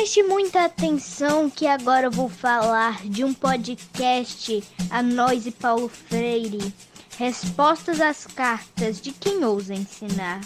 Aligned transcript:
Preste 0.00 0.22
muita 0.22 0.64
atenção 0.64 1.50
que 1.50 1.66
agora 1.66 2.06
eu 2.06 2.10
vou 2.10 2.26
falar 2.26 3.06
de 3.06 3.22
um 3.22 3.34
podcast 3.34 4.64
a 4.88 5.02
nós 5.02 5.44
e 5.44 5.50
Paulo 5.50 5.90
Freire. 5.90 6.72
Respostas 7.18 8.00
às 8.00 8.26
cartas 8.26 8.98
de 8.98 9.12
quem 9.12 9.44
ousa 9.44 9.74
ensinar. 9.74 10.40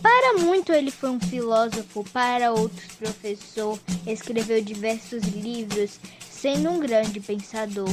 Para 0.00 0.38
muito 0.38 0.72
ele 0.72 0.92
foi 0.92 1.10
um 1.10 1.18
filósofo, 1.18 2.04
para 2.12 2.52
outros 2.52 2.94
professor, 2.94 3.80
escreveu 4.06 4.62
diversos 4.62 5.24
livros, 5.24 5.98
sendo 6.30 6.70
um 6.70 6.78
grande 6.78 7.18
pensador. 7.18 7.90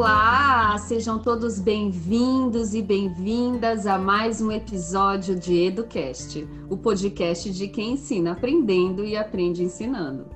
Olá, 0.00 0.78
sejam 0.78 1.18
todos 1.18 1.58
bem-vindos 1.58 2.72
e 2.72 2.80
bem-vindas 2.80 3.84
a 3.84 3.98
mais 3.98 4.40
um 4.40 4.52
episódio 4.52 5.34
de 5.34 5.52
EduCast, 5.56 6.46
o 6.70 6.76
podcast 6.76 7.50
de 7.50 7.66
quem 7.66 7.94
ensina 7.94 8.30
aprendendo 8.30 9.04
e 9.04 9.16
aprende 9.16 9.64
ensinando. 9.64 10.30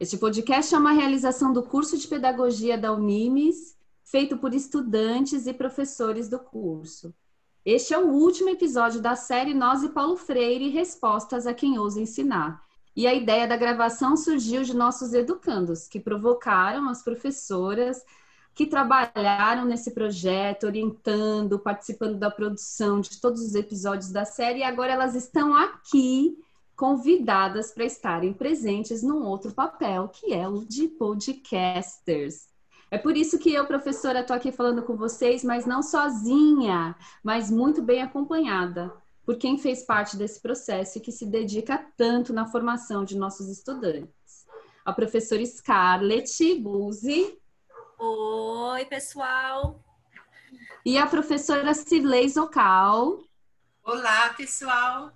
Este 0.00 0.18
podcast 0.18 0.74
é 0.74 0.78
uma 0.78 0.90
realização 0.90 1.52
do 1.52 1.62
curso 1.62 1.96
de 1.96 2.08
pedagogia 2.08 2.76
da 2.76 2.92
Unimes, 2.92 3.76
feito 4.02 4.36
por 4.36 4.52
estudantes 4.52 5.46
e 5.46 5.54
professores 5.54 6.28
do 6.28 6.40
curso. 6.40 7.14
Este 7.64 7.94
é 7.94 7.98
o 7.98 8.08
último 8.08 8.48
episódio 8.48 9.00
da 9.00 9.14
série 9.14 9.54
Nós 9.54 9.84
e 9.84 9.90
Paulo 9.90 10.16
Freire 10.16 10.70
Respostas 10.70 11.46
a 11.46 11.54
quem 11.54 11.78
ousa 11.78 12.00
ensinar 12.00 12.66
e 12.98 13.06
a 13.06 13.14
ideia 13.14 13.46
da 13.46 13.56
gravação 13.56 14.16
surgiu 14.16 14.64
de 14.64 14.74
nossos 14.74 15.14
educandos, 15.14 15.86
que 15.86 16.00
provocaram 16.00 16.88
as 16.88 17.00
professoras 17.00 18.04
que 18.52 18.66
trabalharam 18.66 19.64
nesse 19.64 19.92
projeto, 19.92 20.64
orientando, 20.66 21.60
participando 21.60 22.18
da 22.18 22.28
produção 22.28 23.00
de 23.00 23.20
todos 23.20 23.40
os 23.40 23.54
episódios 23.54 24.10
da 24.10 24.24
série, 24.24 24.58
e 24.58 24.62
agora 24.64 24.94
elas 24.94 25.14
estão 25.14 25.54
aqui 25.54 26.36
convidadas 26.74 27.70
para 27.70 27.84
estarem 27.84 28.32
presentes 28.32 29.00
num 29.00 29.22
outro 29.22 29.52
papel, 29.54 30.08
que 30.08 30.34
é 30.34 30.48
o 30.48 30.64
de 30.64 30.88
podcasters. 30.88 32.48
É 32.90 32.98
por 32.98 33.16
isso 33.16 33.38
que 33.38 33.54
eu, 33.54 33.64
professora, 33.64 34.22
estou 34.22 34.34
aqui 34.34 34.50
falando 34.50 34.82
com 34.82 34.96
vocês, 34.96 35.44
mas 35.44 35.64
não 35.64 35.84
sozinha, 35.84 36.96
mas 37.22 37.48
muito 37.48 37.80
bem 37.80 38.02
acompanhada 38.02 38.92
por 39.28 39.36
quem 39.36 39.58
fez 39.58 39.82
parte 39.82 40.16
desse 40.16 40.40
processo 40.40 40.96
e 40.96 41.02
que 41.02 41.12
se 41.12 41.26
dedica 41.26 41.76
tanto 41.98 42.32
na 42.32 42.46
formação 42.46 43.04
de 43.04 43.14
nossos 43.14 43.50
estudantes. 43.50 44.46
A 44.86 44.90
professora 44.90 45.44
Scarlett 45.44 46.54
Buzzi. 46.54 47.38
Oi, 47.98 48.86
pessoal. 48.86 49.84
E 50.82 50.96
a 50.96 51.06
professora 51.06 51.74
Cirlei 51.74 52.26
Zocal. 52.26 53.18
Olá, 53.84 54.32
pessoal. 54.32 55.12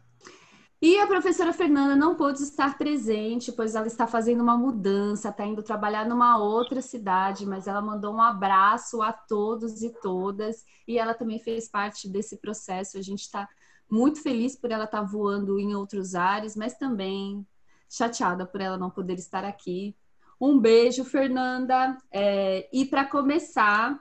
E 0.82 0.98
a 0.98 1.06
professora 1.06 1.54
Fernanda 1.54 1.96
não 1.96 2.14
pôde 2.14 2.42
estar 2.42 2.76
presente, 2.76 3.50
pois 3.50 3.74
ela 3.74 3.86
está 3.86 4.06
fazendo 4.06 4.42
uma 4.42 4.58
mudança, 4.58 5.30
está 5.30 5.46
indo 5.46 5.62
trabalhar 5.62 6.06
numa 6.06 6.36
outra 6.36 6.82
cidade, 6.82 7.46
mas 7.46 7.66
ela 7.66 7.80
mandou 7.80 8.12
um 8.12 8.20
abraço 8.20 9.00
a 9.00 9.10
todos 9.10 9.82
e 9.82 9.88
todas, 9.88 10.66
e 10.86 10.98
ela 10.98 11.14
também 11.14 11.38
fez 11.38 11.66
parte 11.66 12.06
desse 12.06 12.36
processo. 12.36 12.98
A 12.98 13.00
gente 13.00 13.20
está 13.20 13.48
muito 13.90 14.22
feliz 14.22 14.56
por 14.56 14.70
ela 14.70 14.84
estar 14.84 15.00
tá 15.00 15.04
voando 15.04 15.58
em 15.58 15.74
outros 15.74 16.14
ares, 16.14 16.56
mas 16.56 16.76
também 16.76 17.46
chateada 17.88 18.46
por 18.46 18.60
ela 18.60 18.78
não 18.78 18.90
poder 18.90 19.14
estar 19.14 19.44
aqui. 19.44 19.94
Um 20.40 20.58
beijo, 20.58 21.04
Fernanda. 21.04 21.96
É, 22.10 22.68
e 22.72 22.84
para 22.84 23.04
começar, 23.04 24.00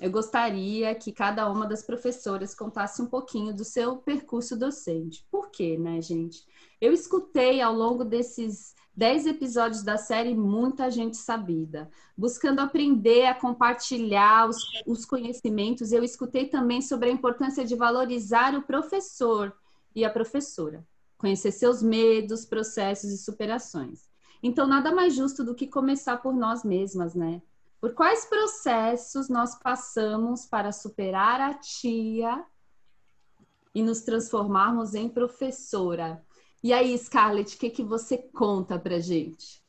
eu 0.00 0.10
gostaria 0.10 0.94
que 0.94 1.12
cada 1.12 1.48
uma 1.50 1.66
das 1.66 1.82
professoras 1.82 2.54
contasse 2.54 3.02
um 3.02 3.06
pouquinho 3.06 3.54
do 3.54 3.64
seu 3.64 3.96
percurso 3.98 4.56
docente. 4.56 5.26
Por 5.30 5.50
quê, 5.50 5.76
né, 5.76 6.00
gente? 6.00 6.44
Eu 6.80 6.92
escutei 6.92 7.60
ao 7.60 7.74
longo 7.74 8.04
desses 8.04 8.74
dez 8.94 9.26
episódios 9.26 9.82
da 9.82 9.96
série 9.96 10.34
Muita 10.34 10.90
Gente 10.90 11.16
Sabida, 11.16 11.90
buscando 12.16 12.60
aprender 12.60 13.26
a 13.26 13.34
compartilhar 13.34 14.48
os, 14.48 14.58
os 14.86 15.04
conhecimentos. 15.04 15.92
Eu 15.92 16.04
escutei 16.04 16.46
também 16.46 16.82
sobre 16.82 17.08
a 17.08 17.12
importância 17.12 17.64
de 17.64 17.74
valorizar 17.74 18.54
o 18.54 18.62
professor 18.62 19.54
e 19.94 20.04
a 20.04 20.10
professora, 20.10 20.86
conhecer 21.16 21.52
seus 21.52 21.82
medos, 21.82 22.44
processos 22.44 23.10
e 23.10 23.18
superações. 23.18 24.08
Então, 24.42 24.66
nada 24.66 24.92
mais 24.92 25.14
justo 25.14 25.44
do 25.44 25.54
que 25.54 25.66
começar 25.66 26.18
por 26.18 26.34
nós 26.34 26.64
mesmas, 26.64 27.14
né? 27.14 27.40
Por 27.80 27.94
quais 27.94 28.26
processos 28.26 29.28
nós 29.28 29.54
passamos 29.56 30.46
para 30.46 30.70
superar 30.70 31.40
a 31.40 31.54
tia 31.54 32.44
e 33.74 33.82
nos 33.82 34.02
transformarmos 34.02 34.94
em 34.94 35.08
professora? 35.08 36.24
E 36.62 36.72
aí, 36.72 36.96
Scarlett, 36.96 37.56
o 37.56 37.58
que, 37.58 37.70
que 37.70 37.82
você 37.82 38.16
conta 38.16 38.78
pra 38.78 39.00
gente? 39.00 39.60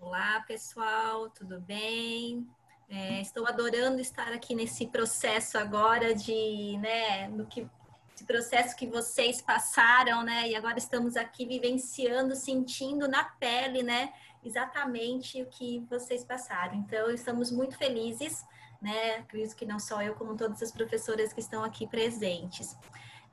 Olá, 0.00 0.40
pessoal, 0.40 1.30
tudo 1.30 1.60
bem? 1.60 2.44
É, 2.88 3.20
estou 3.20 3.46
adorando 3.46 4.00
estar 4.00 4.32
aqui 4.32 4.52
nesse 4.52 4.88
processo 4.88 5.56
agora 5.56 6.12
de, 6.12 6.76
né, 6.78 7.28
no 7.28 7.46
que, 7.46 7.68
esse 8.16 8.24
processo 8.24 8.74
que 8.74 8.88
vocês 8.88 9.40
passaram, 9.40 10.24
né? 10.24 10.48
E 10.48 10.56
agora 10.56 10.78
estamos 10.78 11.16
aqui 11.16 11.46
vivenciando, 11.46 12.34
sentindo 12.34 13.06
na 13.06 13.22
pele, 13.22 13.84
né? 13.84 14.12
Exatamente 14.42 15.40
o 15.40 15.46
que 15.46 15.86
vocês 15.88 16.24
passaram. 16.24 16.74
Então, 16.74 17.10
estamos 17.12 17.52
muito 17.52 17.78
felizes, 17.78 18.44
né? 18.82 19.18
Acredito 19.18 19.54
que 19.54 19.66
não 19.66 19.78
só 19.78 20.02
eu, 20.02 20.14
como 20.14 20.36
todas 20.36 20.60
as 20.62 20.72
professoras 20.72 21.32
que 21.32 21.40
estão 21.40 21.62
aqui 21.62 21.86
presentes. 21.86 22.76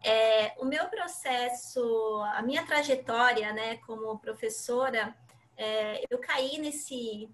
É, 0.03 0.53
o 0.58 0.66
meu 0.66 0.86
processo, 0.88 2.22
a 2.34 2.41
minha 2.41 2.66
trajetória, 2.66 3.53
né, 3.53 3.78
como 3.78 4.19
professora, 4.19 5.16
é, 5.56 6.03
eu 6.09 6.19
caí 6.19 6.58
nesse 6.58 7.30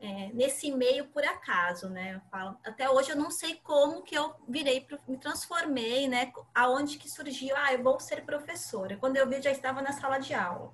é, 0.00 0.30
nesse 0.32 0.72
meio 0.72 1.08
por 1.08 1.22
acaso, 1.22 1.90
né? 1.90 2.14
Eu 2.14 2.20
falo, 2.30 2.56
até 2.64 2.88
hoje 2.88 3.10
eu 3.10 3.16
não 3.16 3.30
sei 3.30 3.56
como 3.56 4.02
que 4.02 4.14
eu 4.14 4.34
virei, 4.48 4.86
me 5.06 5.18
transformei, 5.18 6.08
né? 6.08 6.32
Aonde 6.54 6.96
que 6.96 7.08
surgiu, 7.08 7.54
ah, 7.54 7.74
eu 7.74 7.82
vou 7.82 8.00
ser 8.00 8.24
professora. 8.24 8.96
Quando 8.96 9.18
eu 9.18 9.28
vi, 9.28 9.42
já 9.42 9.50
estava 9.50 9.82
na 9.82 9.92
sala 9.92 10.18
de 10.18 10.32
aula. 10.32 10.72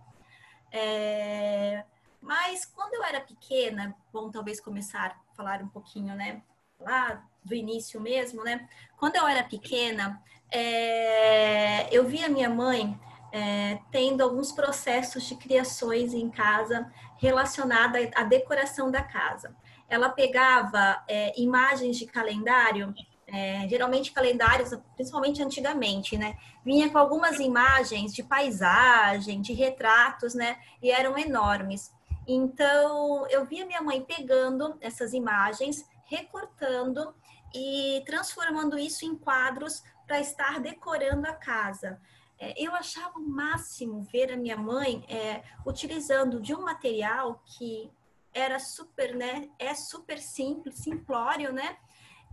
É, 0.71 1.85
mas 2.21 2.65
quando 2.65 2.95
eu 2.95 3.03
era 3.03 3.21
pequena, 3.21 3.97
bom, 4.13 4.31
talvez 4.31 4.61
começar 4.61 5.11
a 5.11 5.35
falar 5.35 5.61
um 5.61 5.69
pouquinho, 5.69 6.15
né? 6.15 6.43
Lá 6.79 7.27
do 7.45 7.55
início 7.55 8.01
mesmo, 8.01 8.45
né? 8.45 8.69
Quando 8.97 9.17
eu 9.17 9.27
era 9.27 9.43
pequena, 9.43 10.23
é, 10.51 11.89
eu 11.95 12.05
vi 12.05 12.25
a 12.25 12.29
minha 12.29 12.49
mãe 12.49 12.99
é, 13.33 13.79
tendo 13.91 14.23
alguns 14.23 14.53
processos 14.53 15.25
de 15.25 15.35
criações 15.37 16.15
em 16.15 16.31
casa 16.31 16.91
relacionada 17.19 17.99
à 18.15 18.23
decoração 18.23 18.91
da 18.91 19.03
casa. 19.03 19.55
Ela 19.89 20.09
pegava 20.09 21.03
é, 21.09 21.39
imagens 21.41 21.97
de 21.97 22.07
calendário, 22.07 22.95
é, 23.27 23.69
geralmente 23.69 24.13
calendários, 24.13 24.71
principalmente 24.95 25.43
antigamente, 25.43 26.17
né? 26.17 26.37
Vinha 26.65 26.89
com 26.91 26.99
algumas 26.99 27.39
imagens 27.39 28.13
de 28.15 28.23
paisagem, 28.23 29.41
de 29.41 29.53
retratos, 29.53 30.35
né? 30.35 30.59
E 30.83 30.91
eram 30.91 31.19
enormes. 31.19 31.93
Então, 32.27 33.27
eu 33.29 33.45
via 33.45 33.67
minha 33.67 33.83
mãe 33.83 34.03
pegando 34.03 34.77
essas 34.81 35.13
imagens, 35.13 35.85
recortando 36.07 37.15
e 37.55 38.03
transformando 38.05 38.79
isso 38.79 39.05
em 39.05 39.15
quadros 39.15 39.83
para 40.07 40.21
estar 40.21 40.61
decorando 40.61 41.27
a 41.27 41.35
casa. 41.35 42.01
É, 42.39 42.55
eu 42.63 42.75
achava 42.75 43.19
o 43.19 43.29
máximo 43.29 44.03
ver 44.03 44.33
a 44.33 44.37
minha 44.37 44.57
mãe 44.57 45.05
é, 45.09 45.43
utilizando 45.65 46.41
de 46.41 46.55
um 46.55 46.63
material 46.63 47.43
que 47.45 47.91
era 48.33 48.59
super, 48.59 49.15
né? 49.15 49.49
É 49.59 49.75
super 49.75 50.19
simples, 50.19 50.77
simplório, 50.77 51.53
né? 51.53 51.77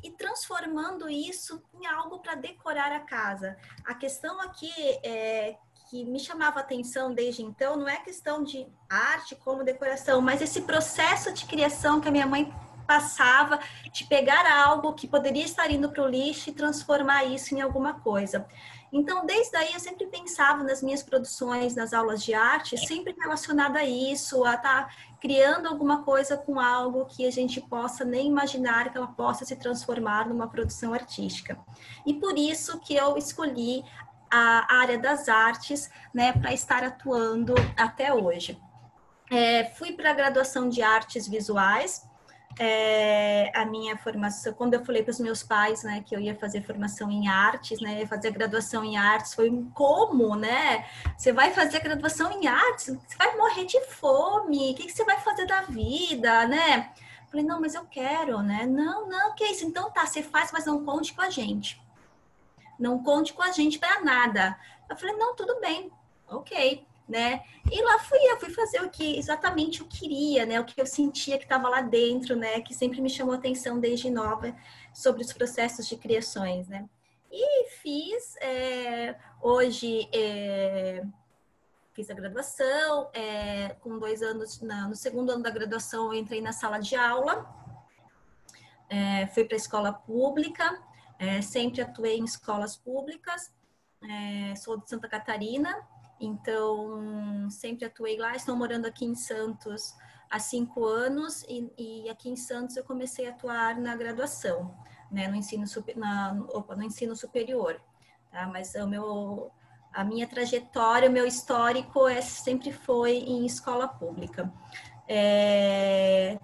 E 0.04 0.12
transformando 0.12 1.10
isso 1.10 1.64
em 1.74 1.88
algo 1.88 2.20
para 2.20 2.36
decorar 2.36 2.92
a 2.92 3.00
casa. 3.00 3.58
A 3.86 3.96
questão 3.96 4.42
aqui 4.42 4.69
é, 5.02 5.58
que 5.90 6.04
me 6.04 6.19
chamava 6.19 6.60
atenção 6.60 7.14
desde 7.14 7.42
então 7.42 7.78
não 7.78 7.88
é 7.88 7.98
questão 7.98 8.44
de 8.44 8.68
arte 8.90 9.36
como 9.36 9.64
decoração, 9.64 10.19
mas 10.19 10.42
esse 10.42 10.64
processo 10.64 11.31
de 11.31 11.46
criação 11.46 12.02
que 12.02 12.10
a 12.10 12.12
minha 12.12 12.28
mãe 12.28 12.54
passava 12.85 13.59
de 13.91 14.06
pegar 14.06 14.45
algo 14.65 14.94
que 14.94 15.07
poderia 15.07 15.44
estar 15.44 15.69
indo 15.71 15.89
para 15.89 16.03
o 16.03 16.07
lixo 16.07 16.50
e 16.50 16.53
transformar 16.53 17.25
isso 17.25 17.56
em 17.56 17.62
alguma 17.62 17.95
coisa. 18.00 18.45
Então, 18.91 19.25
desde 19.25 19.57
aí, 19.57 19.74
eu 19.74 19.80
sempre 19.80 20.06
pensava 20.06 20.63
nas 20.63 20.83
minhas 20.83 21.01
produções, 21.01 21.75
nas 21.75 21.94
aulas 21.94 22.24
de 22.24 22.35
arte, 22.35 22.77
sempre 22.77 23.15
relacionada 23.19 23.80
a 23.80 23.83
isso, 23.83 24.44
a 24.44 24.53
estar 24.53 24.88
tá 24.88 24.94
criando 25.19 25.68
alguma 25.68 26.03
coisa 26.03 26.38
com 26.38 26.59
algo 26.59 27.06
que 27.06 27.25
a 27.25 27.31
gente 27.31 27.59
possa 27.59 28.06
nem 28.06 28.27
imaginar 28.27 28.91
que 28.91 28.97
ela 28.97 29.07
possa 29.07 29.45
se 29.45 29.56
transformar 29.56 30.30
numa 30.30 30.47
produção 30.47 30.94
artística. 30.94 31.57
E 32.06 32.13
por 32.13 32.38
isso 32.38 32.80
que 32.81 32.94
eu 32.94 33.18
escolhi 33.18 33.83
a 34.30 34.75
área 34.75 34.97
das 34.97 35.27
artes, 35.27 35.89
né, 36.13 36.33
para 36.33 36.53
estar 36.53 36.83
atuando 36.83 37.56
até 37.75 38.13
hoje. 38.13 38.62
É, 39.31 39.65
fui 39.75 39.94
para 39.94 40.12
a 40.12 40.13
graduação 40.13 40.69
de 40.69 40.83
artes 40.83 41.27
visuais, 41.27 42.07
é, 42.60 43.52
a 43.56 43.66
minha 43.66 43.98
formação, 43.98 44.54
quando 44.54 44.74
eu 44.74 44.86
falei 44.86 45.04
para 45.04 45.12
os 45.12 45.20
meus 45.20 45.44
pais, 45.44 45.84
né, 45.84 46.04
que 46.06 46.16
eu 46.16 46.20
ia 46.20 46.36
fazer 46.36 46.62
formação 46.62 47.10
em 47.10 47.28
artes, 47.28 47.80
né, 47.82 48.06
fazer 48.06 48.32
graduação 48.32 48.84
em 48.84 48.98
artes, 48.98 49.34
foi 49.34 49.50
como, 49.74 50.36
né? 50.36 50.86
Você 51.18 51.32
vai 51.32 51.52
fazer 51.52 51.80
graduação 51.80 52.32
em 52.32 52.48
artes, 52.48 52.96
você 53.08 53.18
vai 53.18 53.36
morrer 53.38 53.66
de 53.66 53.80
fome, 53.86 54.72
o 54.72 54.76
que, 54.76 54.86
que 54.86 54.92
você 54.92 55.04
vai 55.04 55.20
fazer 55.20 55.46
da 55.46 55.62
vida, 55.64 56.48
né? 56.48 56.92
Falei, 57.30 57.46
não, 57.46 57.60
mas 57.60 57.74
eu 57.74 57.86
quero, 57.86 58.42
né? 58.42 58.66
Não, 58.66 59.10
não, 59.10 59.34
que 59.34 59.46
isso? 59.46 59.66
Então 59.66 59.90
tá, 59.92 60.06
você 60.06 60.22
faz, 60.22 60.52
mas 60.52 60.66
não 60.66 60.86
conte 60.86 61.14
com 61.14 61.22
a 61.22 61.30
gente. 61.30 61.82
Não 62.78 63.02
conte 63.02 63.34
com 63.34 63.42
a 63.42 63.52
gente 63.52 63.80
para 63.80 64.02
nada. 64.02 64.58
Eu 64.90 64.96
falei, 64.96 65.16
não, 65.16 65.36
tudo 65.36 65.60
bem, 65.60 65.92
ok 66.28 66.86
né? 67.08 67.44
E 67.72 67.82
lá 67.82 68.00
fui 68.00 68.20
eu, 68.20 68.40
fui 68.40 68.50
fazer 68.50 68.82
o 68.82 68.90
que 68.90 69.18
exatamente 69.18 69.82
eu 69.82 69.88
queria, 69.88 70.46
né? 70.46 70.60
O 70.60 70.66
que 70.66 70.80
eu 70.80 70.86
sentia 70.86 71.38
que 71.38 71.44
estava 71.44 71.70
lá 71.70 71.82
dentro, 71.82 72.36
né? 72.36 72.62
Que 72.62 72.74
sempre 72.74 73.02
me 73.02 73.10
chamou 73.10 73.34
atenção 73.34 73.80
desde 73.80 74.10
nova 74.10 74.56
sobre 74.94 75.22
os 75.22 75.34
processos 75.34 75.88
de 75.88 75.98
criações, 75.98 76.68
né? 76.68 76.88
E 77.32 77.70
fiz, 77.82 78.36
é, 78.38 79.16
hoje 79.42 80.08
é, 80.14 81.04
fiz 81.94 82.10
a 82.10 82.14
graduação, 82.14 83.10
é, 83.14 83.70
com 83.82 83.98
dois 83.98 84.22
anos, 84.22 84.62
na, 84.62 84.88
no 84.88 84.96
segundo 84.96 85.32
ano 85.32 85.44
da 85.44 85.50
graduação 85.50 86.14
eu 86.14 86.20
entrei 86.20 86.42
na 86.42 86.52
sala 86.52 86.80
de 86.80 86.96
aula, 86.96 87.44
é, 88.90 89.28
fui 89.28 89.46
para 89.46 89.56
a 89.56 89.58
escola 89.58 89.94
pública, 89.94 90.80
é, 91.18 91.42
sempre 91.42 91.82
atuei 91.82 92.18
em 92.18 92.24
escolas 92.24 92.76
públicas, 92.76 93.52
é, 94.04 94.56
sou 94.56 94.78
de 94.78 94.88
Santa 94.88 95.08
Catarina, 95.08 95.76
então, 96.25 97.50
sempre 97.50 97.86
atuei 97.86 98.18
lá. 98.18 98.36
Estou 98.36 98.56
morando 98.56 98.86
aqui 98.86 99.06
em 99.06 99.16
Santos 99.16 99.96
há 100.30 100.40
cinco 100.40 100.86
anos 100.86 101.44
e, 101.48 101.72
e 101.78 102.10
aqui 102.10 102.30
em 102.30 102.36
Santos 102.36 102.75
eu 102.75 102.84
comecei 102.84 103.28
a 103.28 103.31
atuar 103.31 103.78
na 103.80 103.96
graduação, 103.96 104.75
né, 105.12 105.28
no 105.28 105.36
ensino, 105.36 105.68
super, 105.68 105.96
na, 105.96 106.34
opa, 106.50 106.75
no 106.75 106.84
ensino 106.84 107.16
superior. 107.16 107.80
Tá? 108.31 108.48
Mas 108.48 108.74
o 108.75 108.88
meu, 108.88 109.52
a 109.94 110.04
minha 110.04 110.28
trajetória, 110.28 111.10
o 111.10 111.12
meu 111.12 111.25
histórico 111.28 112.08
é, 112.08 112.22
sempre 112.22 112.72
foi 112.72 113.18
em 113.18 113.46
escola 113.46 113.88
pública. 113.88 114.52
É, 115.08 116.40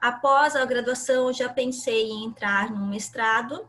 após 0.00 0.54
a 0.54 0.64
graduação, 0.64 1.28
eu 1.28 1.32
já 1.32 1.48
pensei 1.48 2.10
em 2.10 2.26
entrar 2.26 2.70
no 2.70 2.86
mestrado, 2.86 3.66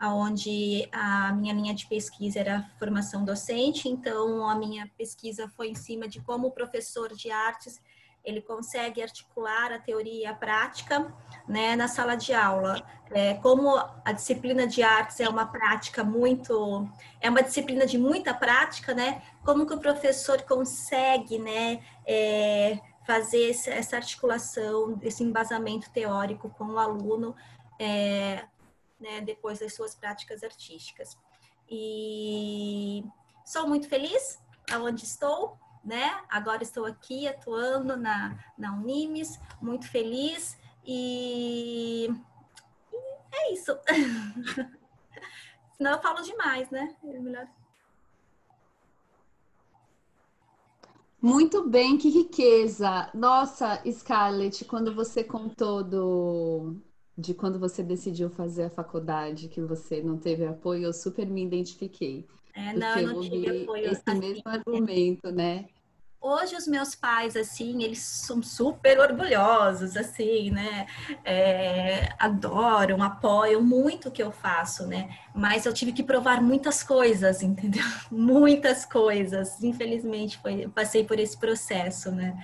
onde 0.00 0.88
a 0.92 1.32
minha 1.32 1.52
linha 1.52 1.74
de 1.74 1.86
pesquisa 1.86 2.40
era 2.40 2.70
formação 2.78 3.24
docente, 3.24 3.88
então 3.88 4.48
a 4.48 4.54
minha 4.54 4.88
pesquisa 4.96 5.48
foi 5.56 5.68
em 5.68 5.74
cima 5.74 6.06
de 6.06 6.20
como 6.20 6.48
o 6.48 6.52
professor 6.52 7.14
de 7.14 7.30
artes 7.30 7.80
ele 8.24 8.42
consegue 8.42 9.02
articular 9.02 9.72
a 9.72 9.78
teoria 9.78 10.22
e 10.22 10.26
a 10.26 10.34
prática 10.34 11.12
né, 11.48 11.74
na 11.76 11.88
sala 11.88 12.14
de 12.14 12.34
aula. 12.34 12.82
É, 13.10 13.34
como 13.34 13.74
a 14.04 14.12
disciplina 14.12 14.66
de 14.66 14.82
artes 14.82 15.18
é 15.20 15.28
uma 15.28 15.46
prática 15.46 16.04
muito, 16.04 16.86
é 17.20 17.30
uma 17.30 17.42
disciplina 17.42 17.86
de 17.86 17.96
muita 17.96 18.34
prática, 18.34 18.92
né? 18.92 19.22
Como 19.42 19.66
que 19.66 19.72
o 19.72 19.80
professor 19.80 20.42
consegue, 20.42 21.38
né, 21.38 21.80
é, 22.06 22.78
fazer 23.06 23.48
essa 23.48 23.96
articulação, 23.96 24.98
esse 25.00 25.24
embasamento 25.24 25.90
teórico 25.90 26.50
com 26.50 26.64
o 26.66 26.78
aluno 26.78 27.34
é, 27.78 28.44
né, 29.00 29.20
depois 29.20 29.58
das 29.58 29.74
suas 29.74 29.94
práticas 29.94 30.42
artísticas. 30.42 31.16
E 31.70 33.04
sou 33.44 33.66
muito 33.68 33.88
feliz 33.88 34.38
aonde 34.70 35.04
estou, 35.04 35.58
né? 35.84 36.22
Agora 36.28 36.62
estou 36.62 36.84
aqui 36.84 37.26
atuando 37.28 37.96
na, 37.96 38.38
na 38.56 38.74
Unimes, 38.74 39.38
muito 39.60 39.88
feliz 39.90 40.58
e, 40.84 42.08
e 42.92 43.36
é 43.36 43.52
isso. 43.52 43.78
Senão 45.76 45.92
eu 45.92 46.02
falo 46.02 46.22
demais, 46.22 46.70
né? 46.70 46.96
É 47.04 47.18
melhor 47.18 47.48
Muito 51.20 51.68
bem, 51.68 51.98
que 51.98 52.08
riqueza! 52.08 53.10
Nossa, 53.12 53.82
Scarlett, 53.90 54.64
quando 54.64 54.94
você 54.94 55.24
contou 55.24 55.82
do, 55.82 56.76
de 57.18 57.34
quando 57.34 57.58
você 57.58 57.82
decidiu 57.82 58.30
fazer 58.30 58.64
a 58.64 58.70
faculdade, 58.70 59.48
que 59.48 59.60
você 59.60 60.00
não 60.00 60.16
teve 60.16 60.46
apoio, 60.46 60.84
eu 60.84 60.92
super 60.92 61.26
me 61.26 61.44
identifiquei. 61.44 62.24
É, 62.54 62.72
não, 62.72 62.96
eu 62.96 63.08
não 63.08 63.20
tive 63.20 63.62
apoio. 63.64 63.90
Esse 63.90 64.02
assim, 64.06 64.20
mesmo 64.20 64.42
argumento, 64.46 65.32
né? 65.32 65.66
Hoje 66.20 66.54
os 66.54 66.66
meus 66.66 66.94
pais, 66.94 67.36
assim, 67.36 67.82
eles 67.82 67.98
são 68.00 68.40
super 68.40 69.00
orgulhosos, 69.00 69.96
assim, 69.96 70.50
né? 70.50 70.86
É, 71.24 72.08
adoram, 72.20 73.02
apoiam 73.02 73.62
muito 73.62 74.08
o 74.08 74.12
que 74.12 74.22
eu 74.22 74.30
faço, 74.30 74.86
né? 74.86 75.16
Mas 75.34 75.66
eu 75.66 75.72
tive 75.72 75.92
que 75.92 76.04
provar 76.04 76.40
muitas 76.40 76.84
coisas, 76.84 77.42
entendeu? 77.42 77.84
Muitas 78.10 78.84
coisas. 78.84 79.60
Infelizmente, 79.62 80.38
foi, 80.38 80.68
passei 80.68 81.04
por 81.04 81.18
esse 81.18 81.36
processo, 81.36 82.12
né? 82.12 82.36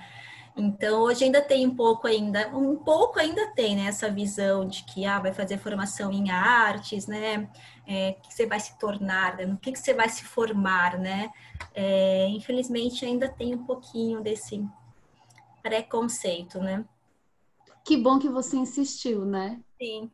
Então, 0.57 1.01
hoje 1.01 1.25
ainda 1.25 1.41
tem 1.41 1.67
um 1.67 1.75
pouco 1.75 2.07
ainda, 2.07 2.47
um 2.55 2.77
pouco 2.77 3.19
ainda 3.19 3.47
tem, 3.47 3.75
né, 3.75 3.87
essa 3.87 4.09
visão 4.09 4.65
de 4.65 4.83
que, 4.85 5.05
ah, 5.05 5.19
vai 5.19 5.33
fazer 5.33 5.57
formação 5.57 6.13
em 6.13 6.31
artes, 6.31 7.07
né, 7.07 7.49
é, 7.85 8.13
que 8.13 8.33
você 8.33 8.45
vai 8.45 8.59
se 8.59 8.77
tornar, 8.79 9.35
né? 9.35 9.45
no 9.45 9.57
que, 9.57 9.73
que 9.73 9.79
você 9.79 9.93
vai 9.93 10.07
se 10.07 10.23
formar, 10.23 10.97
né, 10.97 11.29
é, 11.73 12.27
infelizmente 12.29 13.05
ainda 13.05 13.27
tem 13.27 13.53
um 13.53 13.65
pouquinho 13.65 14.21
desse 14.21 14.65
preconceito, 15.61 16.59
né. 16.59 16.85
Que 17.83 17.97
bom 17.97 18.17
que 18.17 18.29
você 18.29 18.55
insistiu, 18.55 19.25
né? 19.25 19.61
Sim. 19.79 20.09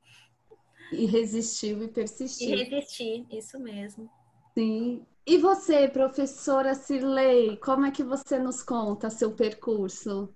E 0.92 1.06
resistiu 1.06 1.82
e 1.84 1.88
persistiu. 1.88 2.50
E 2.50 2.64
resistir, 2.64 3.26
isso 3.32 3.58
mesmo. 3.58 4.10
Sim. 4.54 5.06
E 5.26 5.38
você, 5.38 5.88
professora 5.88 6.74
Cirlei, 6.74 7.56
como 7.58 7.86
é 7.86 7.92
que 7.92 8.04
você 8.04 8.40
nos 8.40 8.64
conta 8.64 9.12
seu 9.12 9.32
percurso? 9.32 10.34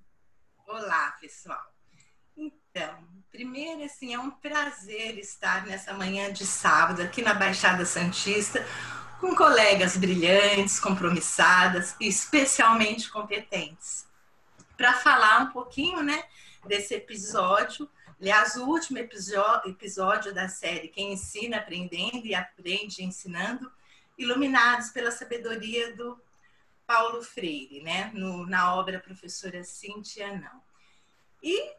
Olá, 0.67 1.17
pessoal. 1.19 1.73
Então, 2.37 2.95
primeiro, 3.31 3.83
assim, 3.83 4.13
é 4.13 4.19
um 4.19 4.29
prazer 4.29 5.17
estar 5.17 5.65
nessa 5.65 5.91
manhã 5.95 6.31
de 6.31 6.45
sábado 6.45 7.01
aqui 7.01 7.23
na 7.23 7.33
Baixada 7.33 7.83
Santista 7.83 8.63
com 9.19 9.35
colegas 9.35 9.97
brilhantes, 9.97 10.79
compromissadas 10.79 11.95
e 11.99 12.07
especialmente 12.07 13.09
competentes. 13.09 14.05
Para 14.77 14.93
falar 14.93 15.41
um 15.41 15.51
pouquinho, 15.51 16.03
né, 16.03 16.25
desse 16.67 16.93
episódio, 16.93 17.89
aliás, 18.21 18.55
o 18.55 18.65
último 18.67 18.99
episódio, 18.99 19.71
episódio 19.71 20.31
da 20.31 20.47
série 20.47 20.89
Quem 20.89 21.13
Ensina 21.13 21.57
Aprendendo 21.57 22.27
e 22.27 22.35
Aprende 22.35 23.03
Ensinando, 23.03 23.71
iluminados 24.17 24.89
pela 24.89 25.11
sabedoria 25.11 25.95
do 25.95 26.19
Paulo 26.85 27.23
Freire, 27.23 27.81
né? 27.81 28.11
No, 28.13 28.45
na 28.45 28.75
obra 28.75 28.99
Professora 28.99 29.63
Cíntia 29.63 30.37
Não. 30.37 30.61
E 31.41 31.73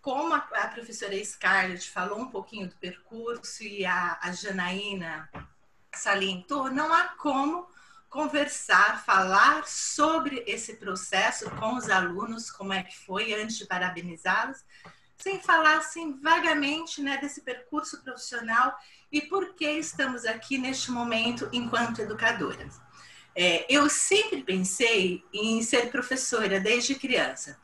como 0.00 0.34
a, 0.34 0.38
a, 0.38 0.68
professora 0.68 1.22
Scarlett 1.22 1.90
falou 1.90 2.20
um 2.20 2.30
pouquinho 2.30 2.68
do 2.68 2.76
percurso 2.76 3.62
e 3.62 3.84
a, 3.84 4.18
a 4.22 4.32
Janaína 4.32 5.28
salientou, 5.94 6.70
não 6.70 6.92
há 6.92 7.08
como 7.08 7.68
conversar, 8.08 9.04
falar 9.04 9.66
sobre 9.66 10.42
esse 10.46 10.76
processo 10.76 11.50
com 11.52 11.74
os 11.76 11.88
alunos, 11.88 12.50
como 12.50 12.72
é 12.72 12.82
que 12.82 12.98
foi, 12.98 13.34
antes 13.34 13.56
de 13.56 13.66
parabenizá-los, 13.66 14.64
sem 15.16 15.40
falar 15.40 15.78
assim 15.78 16.18
vagamente 16.20 17.02
né, 17.02 17.18
desse 17.18 17.42
percurso 17.42 18.02
profissional 18.02 18.76
e 19.12 19.20
por 19.20 19.54
que 19.54 19.68
estamos 19.70 20.24
aqui 20.24 20.58
neste 20.58 20.90
momento 20.90 21.48
enquanto 21.52 22.00
educadoras. 22.00 22.80
É, 23.34 23.64
eu 23.68 23.88
sempre 23.88 24.42
pensei 24.42 25.24
em 25.32 25.62
ser 25.62 25.90
professora 25.90 26.60
desde 26.60 26.94
criança. 26.94 27.58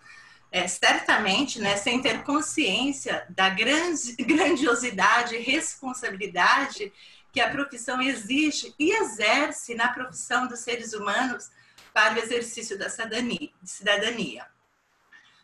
É, 0.50 0.66
certamente, 0.68 1.60
né, 1.60 1.76
sem 1.76 2.00
ter 2.00 2.22
consciência 2.22 3.26
da 3.30 3.48
grande, 3.48 4.14
grandiosidade 4.22 5.34
e 5.34 5.40
responsabilidade 5.40 6.92
que 7.32 7.40
a 7.40 7.50
profissão 7.50 8.00
exige 8.00 8.74
e 8.78 8.92
exerce 8.92 9.74
na 9.74 9.88
profissão 9.88 10.46
dos 10.46 10.60
seres 10.60 10.92
humanos 10.94 11.50
para 11.92 12.14
o 12.14 12.18
exercício 12.18 12.78
da 12.78 12.88
cidadania. 12.88 14.46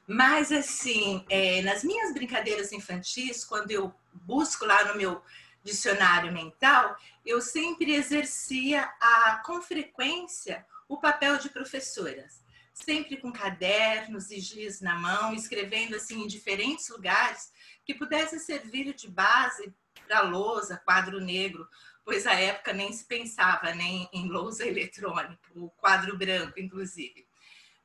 Mas, 0.07 0.51
assim, 0.51 1.25
é, 1.29 1.63
nas 1.63 1.85
minhas 1.85 2.15
brincadeiras 2.15 2.73
infantis, 2.73 3.45
quando 3.45 3.71
eu 3.71 3.95
busco 4.13 4.65
lá 4.65 4.85
no 4.87 4.97
meu 4.97 5.23
dicionário 5.62 6.33
mental, 6.33 6.97
eu 7.25 7.40
sempre 7.40 7.95
exercia 7.95 8.83
a, 9.00 9.42
com 9.45 9.61
frequência 9.62 10.66
o 10.88 10.99
papel 10.99 11.38
de 11.38 11.49
professoras, 11.49 12.45
sempre 12.73 13.16
com 13.16 13.33
cadernos 13.33 14.31
e 14.31 14.40
giz 14.40 14.81
na 14.81 14.95
mão, 14.97 15.33
escrevendo 15.33 15.97
assim 15.97 16.23
em 16.23 16.26
diferentes 16.26 16.88
lugares 16.88 17.52
que 17.85 17.95
pudesse 17.95 18.38
servir 18.38 18.92
de 18.95 19.09
base 19.09 19.75
para 20.07 20.23
lousa, 20.23 20.83
quadro 20.85 21.21
negro, 21.21 21.69
pois 22.04 22.26
à 22.26 22.35
época 22.35 22.73
nem 22.73 22.92
se 22.92 23.04
pensava 23.04 23.75
nem 23.75 24.09
em 24.12 24.28
lousa 24.28 24.66
eletrônica, 24.66 25.38
o 25.54 25.71
quadro 25.71 26.16
branco, 26.16 26.59
inclusive. 26.59 27.26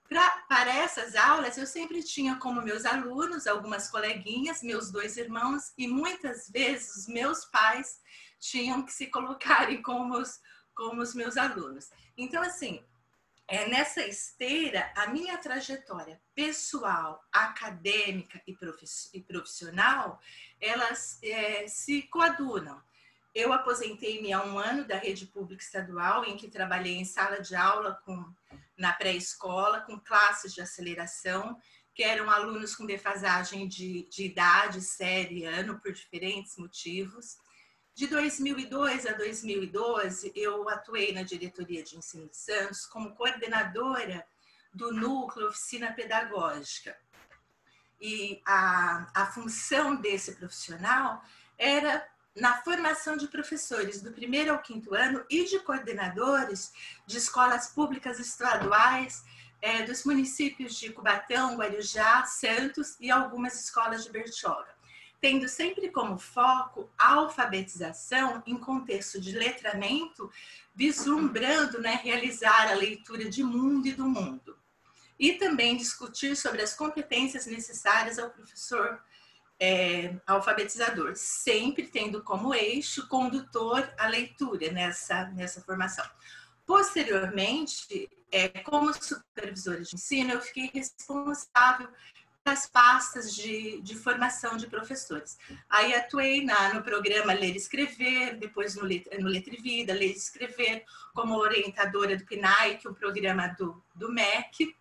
Pra, 0.08 0.30
para 0.48 0.74
essas 0.74 1.16
aulas, 1.16 1.58
eu 1.58 1.68
sempre 1.68 2.02
tinha 2.02 2.38
como 2.38 2.62
meus 2.62 2.86
alunos 2.86 3.46
algumas 3.46 3.90
coleguinhas, 3.90 4.64
meus 4.64 4.90
dois 4.90 5.18
irmãos, 5.18 5.74
e 5.78 5.88
muitas 5.88 6.50
vezes 6.50 7.08
meus 7.08 7.44
pais 7.46 8.00
tinham 8.40 8.84
que 8.84 8.94
se 8.94 9.08
colocarem 9.08 9.82
como 9.82 10.18
os, 10.18 10.40
como 10.74 11.02
os 11.02 11.14
meus 11.14 11.36
alunos. 11.36 11.90
Então, 12.18 12.42
assim, 12.42 12.84
é, 13.50 13.68
nessa 13.68 14.06
esteira, 14.06 14.92
a 14.96 15.08
minha 15.08 15.38
trajetória 15.38 16.22
pessoal, 16.36 17.24
acadêmica 17.32 18.42
e 18.46 18.54
profissional, 19.22 20.20
elas 20.60 21.18
é, 21.24 21.68
se 21.68 22.02
coadunam. 22.04 22.82
Eu 23.34 23.54
aposentei-me 23.54 24.34
há 24.34 24.44
um 24.44 24.58
ano 24.58 24.86
da 24.86 24.98
rede 24.98 25.28
pública 25.28 25.64
estadual, 25.64 26.26
em 26.26 26.36
que 26.36 26.50
trabalhei 26.50 26.96
em 26.98 27.06
sala 27.06 27.40
de 27.42 27.56
aula 27.56 28.02
com, 28.04 28.34
na 28.78 28.94
pré-escola, 28.94 29.82
com 29.82 30.00
classes 30.00 30.54
de 30.54 30.62
aceleração, 30.62 31.60
que 31.94 32.04
eram 32.04 32.30
alunos 32.30 32.76
com 32.76 32.86
defasagem 32.86 33.68
de, 33.68 34.08
de 34.10 34.26
idade, 34.26 34.82
série, 34.82 35.46
ano, 35.46 35.80
por 35.80 35.92
diferentes 35.92 36.56
motivos. 36.58 37.38
De 37.96 38.06
2002 38.06 39.08
a 39.08 39.14
2012, 39.14 40.32
eu 40.36 40.70
atuei 40.70 41.12
na 41.12 41.24
diretoria 41.24 41.82
de 41.82 41.98
ensino 41.98 42.30
de 42.30 42.38
Santos 42.38 42.86
como 42.86 43.16
coordenadora 43.16 44.24
do 44.72 44.94
núcleo 44.94 45.48
Oficina 45.48 45.92
Pedagógica. 45.92 46.96
E 48.00 48.40
a, 48.46 49.12
a 49.16 49.26
função 49.32 49.96
desse 49.96 50.36
profissional 50.36 51.24
era 51.58 52.08
na 52.40 52.62
formação 52.62 53.18
de 53.18 53.28
professores 53.28 54.02
do 54.02 54.12
primeiro 54.12 54.52
ao 54.52 54.60
quinto 54.60 54.94
ano 54.94 55.26
e 55.30 55.44
de 55.46 55.60
coordenadores 55.60 56.72
de 57.06 57.18
escolas 57.18 57.70
públicas 57.70 58.20
estaduais 58.20 59.26
é, 59.62 59.84
dos 59.84 60.04
municípios 60.04 60.76
de 60.76 60.92
Cubatão, 60.92 61.58
Guarujá, 61.58 62.24
Santos 62.26 62.96
e 63.00 63.10
algumas 63.10 63.60
escolas 63.60 64.04
de 64.04 64.12
Bertioga 64.12 64.78
tendo 65.20 65.48
sempre 65.48 65.90
como 65.90 66.18
foco 66.18 66.90
a 66.98 67.14
alfabetização 67.14 68.44
em 68.46 68.58
contexto 68.58 69.20
de 69.20 69.32
letramento, 69.32 70.32
vislumbrando 70.76 71.82
né, 71.82 72.00
realizar 72.04 72.72
a 72.72 72.76
leitura 72.76 73.28
de 73.28 73.44
mundo 73.44 73.88
e 73.88 73.94
do 73.94 74.06
mundo. 74.06 74.56
E 75.20 75.34
também 75.34 75.76
discutir 75.76 76.36
sobre 76.38 76.62
as 76.62 76.76
competências 76.76 77.48
necessárias 77.48 78.20
ao 78.20 78.30
professor 78.30 79.02
é, 79.60 80.16
alfabetizador, 80.26 81.14
sempre 81.16 81.88
tendo 81.88 82.24
como 82.24 82.54
eixo 82.54 83.08
condutor 83.08 83.92
a 83.98 84.08
leitura 84.08 84.72
nessa, 84.72 85.26
nessa 85.30 85.62
formação. 85.62 86.06
Posteriormente, 86.66 88.10
é, 88.32 88.50
como 88.50 88.94
supervisora 88.94 89.82
de 89.82 89.96
ensino, 89.96 90.34
eu 90.34 90.42
fiquei 90.42 90.70
responsável 90.74 91.90
das 92.48 92.66
pastas 92.66 93.36
de, 93.36 93.82
de 93.82 93.96
formação 93.96 94.56
de 94.56 94.68
professores. 94.68 95.38
Aí 95.70 95.94
atuei 95.94 96.46
na, 96.46 96.74
no 96.74 96.82
programa 96.82 97.34
Ler 97.34 97.54
e 97.54 97.58
Escrever, 97.58 98.38
depois 98.38 98.76
no, 98.76 98.84
no 98.84 99.28
Letra 99.28 99.54
e 99.54 99.62
Vida, 99.62 99.94
Ler 99.94 100.12
e 100.12 100.18
Escrever, 100.18 100.86
como 101.14 101.36
orientadora 101.36 102.16
do 102.16 102.26
PNAE, 102.26 102.78
que 102.78 102.88
é 102.88 102.90
o 102.90 102.96
programa 102.96 103.48
do, 103.50 103.84
do 103.94 104.10
MEC. 104.10 104.74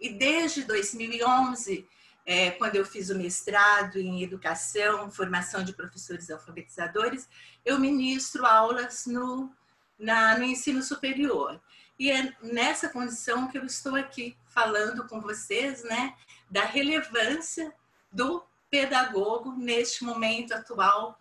E 0.00 0.08
desde 0.08 0.64
2011, 0.64 1.86
é, 2.26 2.50
quando 2.52 2.76
eu 2.76 2.84
fiz 2.84 3.10
o 3.10 3.16
mestrado 3.16 3.98
em 3.98 4.22
Educação, 4.22 5.10
Formação 5.10 5.62
de 5.62 5.74
Professores 5.74 6.30
Alfabetizadores, 6.30 7.28
eu 7.64 7.78
ministro 7.78 8.46
aulas 8.46 9.04
no, 9.06 9.50
na, 9.98 10.38
no 10.38 10.44
ensino 10.44 10.82
superior. 10.82 11.60
E 11.98 12.10
é 12.10 12.34
nessa 12.42 12.88
condição 12.88 13.48
que 13.48 13.58
eu 13.58 13.64
estou 13.64 13.94
aqui 13.94 14.36
falando 14.46 15.06
com 15.06 15.20
vocês, 15.20 15.84
né, 15.84 16.14
da 16.50 16.64
relevância 16.64 17.72
do 18.10 18.42
pedagogo 18.70 19.52
neste 19.52 20.02
momento 20.02 20.52
atual, 20.52 21.18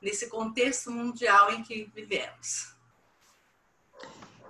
nesse 0.00 0.28
contexto 0.30 0.90
mundial 0.90 1.52
em 1.52 1.62
que 1.62 1.90
vivemos. 1.94 2.74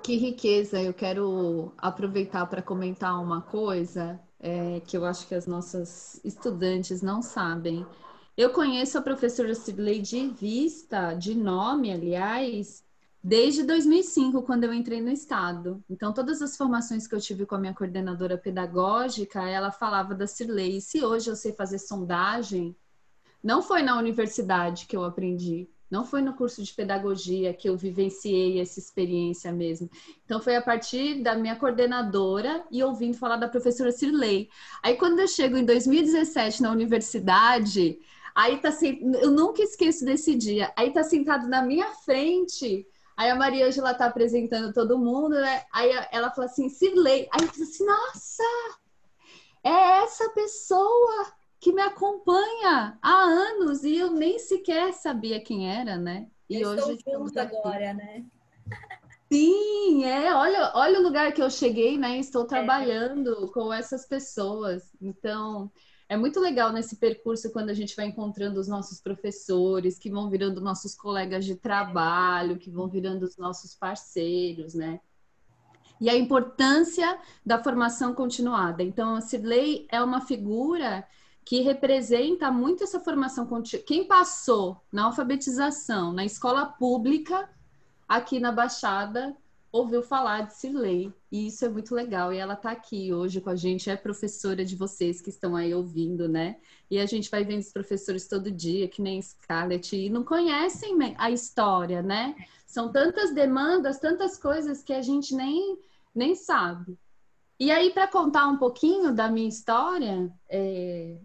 Que 0.03 0.17
riqueza! 0.17 0.81
Eu 0.83 0.93
quero 0.93 1.73
aproveitar 1.79 2.47
para 2.47 2.61
comentar 2.61 3.21
uma 3.21 3.41
coisa 3.41 4.21
é, 4.45 4.81
que 4.87 4.95
eu 4.95 5.07
acho 5.07 5.27
que 5.27 5.35
as 5.35 5.47
nossas 5.47 6.21
estudantes 6.23 7.01
não 7.01 7.23
sabem. 7.23 7.87
Eu 8.37 8.51
conheço 8.51 8.99
a 8.99 9.03
professora 9.03 9.55
Sidley 9.55 10.03
de 10.03 10.29
vista, 10.29 11.15
de 11.15 11.35
nome, 11.35 11.91
aliás, 11.91 12.85
desde 13.23 13.63
2005, 13.63 14.43
quando 14.43 14.65
eu 14.65 14.75
entrei 14.75 15.01
no 15.01 15.09
Estado. 15.09 15.83
Então, 15.89 16.13
todas 16.13 16.43
as 16.43 16.59
formações 16.59 17.07
que 17.07 17.15
eu 17.15 17.21
tive 17.21 17.47
com 17.47 17.55
a 17.55 17.59
minha 17.59 17.73
coordenadora 17.73 18.37
pedagógica, 18.37 19.49
ela 19.49 19.71
falava 19.71 20.15
da 20.15 20.27
Cirlei. 20.27 20.77
E 20.77 20.81
se 20.83 21.03
hoje 21.03 21.31
eu 21.31 21.37
sei 21.37 21.53
fazer 21.55 21.79
sondagem, 21.79 22.77
não 23.43 23.63
foi 23.63 23.83
na 23.83 23.97
universidade 23.97 24.85
que 24.87 24.95
eu 24.95 25.05
aprendi, 25.05 25.71
não 25.95 26.05
foi 26.05 26.21
no 26.21 26.35
curso 26.35 26.61
de 26.61 26.75
pedagogia 26.75 27.55
que 27.55 27.69
eu 27.69 27.77
vivenciei 27.77 28.61
essa 28.61 28.81
experiência 28.81 29.53
mesmo. 29.53 29.89
Então, 30.25 30.41
foi 30.41 30.57
a 30.57 30.61
partir 30.61 31.23
da 31.23 31.37
minha 31.37 31.55
coordenadora 31.55 32.65
e 32.69 32.83
ouvindo 32.83 33.17
falar 33.17 33.37
da 33.37 33.49
professora 33.49 33.93
Cirlei. 33.93 34.49
Aí, 34.83 34.97
quando 34.97 35.21
eu 35.21 35.29
chego 35.29 35.57
em 35.57 35.65
2017 35.65 36.61
na 36.63 36.73
universidade, 36.73 37.97
aí 38.35 38.59
tá 38.59 38.71
assim, 38.71 39.13
eu 39.23 39.31
nunca 39.31 39.63
esqueço 39.63 40.05
desse 40.05 40.35
dia. 40.35 40.73
Aí 40.77 40.93
tá 40.93 41.05
sentado 41.05 41.47
na 41.47 41.63
minha 41.63 41.93
frente 42.05 42.85
Aí 43.17 43.31
a 43.31 43.37
Maria 43.37 43.69
Ângela 43.69 43.95
tá 43.95 44.07
apresentando 44.07 44.73
todo 44.73 44.99
mundo, 44.99 45.37
né? 45.37 45.65
Aí 45.73 45.89
ela 46.11 46.33
fala 46.33 46.47
assim, 46.47 46.69
Cirlei. 46.69 47.29
Aí 47.31 47.47
eu 47.47 47.53
falo 47.53 47.63
assim, 47.63 47.87
nossa, 47.87 48.43
é 49.63 50.03
essa 50.03 50.29
pessoa 50.31 51.27
que 51.65 51.73
me 51.73 51.81
acompanha 51.81 52.99
há 53.01 53.23
anos 53.23 53.85
e 53.85 53.97
eu 53.97 54.11
nem 54.11 54.39
sequer 54.39 54.93
sabia 54.93 55.41
quem 55.41 55.75
era, 55.75 55.97
né? 55.97 56.29
E 56.47 56.61
eu 56.61 56.69
hoje 56.69 56.93
estou 56.93 57.21
junto 57.21 57.41
agora, 57.41 57.95
né? 57.95 58.23
Sim, 59.33 60.05
é. 60.05 60.35
Olha, 60.35 60.73
olha 60.75 61.01
o 61.01 61.03
lugar 61.03 61.33
que 61.33 61.41
eu 61.41 61.49
cheguei, 61.49 61.97
né? 61.97 62.19
Estou 62.19 62.43
é. 62.43 62.49
trabalhando 62.49 63.47
é. 63.47 63.49
com 63.51 63.73
essas 63.73 64.05
pessoas. 64.05 64.93
Então, 65.01 65.73
é 66.07 66.19
muito 66.19 66.39
legal 66.39 66.71
nesse 66.71 66.97
percurso 66.97 67.51
quando 67.51 67.71
a 67.71 67.75
gente 67.75 67.97
vai 67.97 68.09
encontrando 68.09 68.61
os 68.61 68.69
nossos 68.69 69.01
professores, 69.01 69.99
que 69.99 70.11
vão 70.11 70.29
virando 70.29 70.61
nossos 70.61 70.95
colegas 70.95 71.47
de 71.47 71.55
trabalho, 71.55 72.59
que 72.59 72.71
vão 72.71 72.89
virando 72.89 73.23
os 73.23 73.39
nossos 73.39 73.75
parceiros, 73.75 74.75
né? 74.75 75.01
E 75.99 76.11
a 76.11 76.15
importância 76.15 77.19
da 77.47 77.57
formação 77.63 78.13
continuada. 78.13 78.83
Então, 78.83 79.15
a 79.15 79.23
Cirlei 79.23 79.87
é 79.91 80.03
uma 80.03 80.21
figura 80.21 81.07
que 81.45 81.61
representa 81.61 82.51
muito 82.51 82.85
essa 82.85 83.01
formação 83.01 83.47
contínua. 83.47 83.85
Quem 83.87 84.07
passou 84.07 84.81
na 84.91 85.05
alfabetização, 85.05 86.13
na 86.13 86.25
escola 86.25 86.65
pública, 86.67 87.49
aqui 88.09 88.41
na 88.41 88.51
Baixada, 88.51 89.37
ouviu 89.71 90.03
falar 90.03 90.47
de 90.47 90.55
Cirlei. 90.55 91.13
E 91.31 91.49
isso 91.49 91.65
é 91.65 91.69
muito 91.69 91.95
legal. 91.95 92.33
E 92.33 92.39
ela 92.39 92.55
está 92.55 92.71
aqui 92.71 93.13
hoje 93.13 93.41
com 93.41 93.51
a 93.51 93.57
gente, 93.57 93.91
é 93.91 93.97
professora 93.97 94.65
de 94.65 94.77
vocês 94.77 95.21
que 95.21 95.31
estão 95.31 95.55
aí 95.55 95.75
ouvindo, 95.75 96.29
né? 96.29 96.57
E 96.91 96.99
a 96.99 97.07
gente 97.07 97.29
vai 97.29 97.45
vendo 97.45 97.61
os 97.61 97.73
professores 97.73 98.27
todo 98.29 98.51
dia, 98.51 98.89
que 98.89 99.03
nem 99.03 99.21
Scarlett, 99.21 99.97
e 99.97 100.09
não 100.09 100.23
conhecem 100.25 100.97
a 101.19 101.31
história, 101.31 102.03
né? 102.03 102.35
São 102.67 102.91
tantas 102.91 103.35
demandas, 103.35 103.99
tantas 103.99 104.39
coisas 104.39 104.83
que 104.83 104.93
a 104.93 105.03
gente 105.03 105.35
nem, 105.35 105.77
nem 106.15 106.35
sabe. 106.35 106.97
E 107.59 107.71
aí, 107.71 107.91
para 107.91 108.09
contar 108.09 108.47
um 108.49 108.57
pouquinho 108.57 109.13
da 109.13 109.29
minha 109.29 109.49
história, 109.49 110.33
é, 110.49 111.19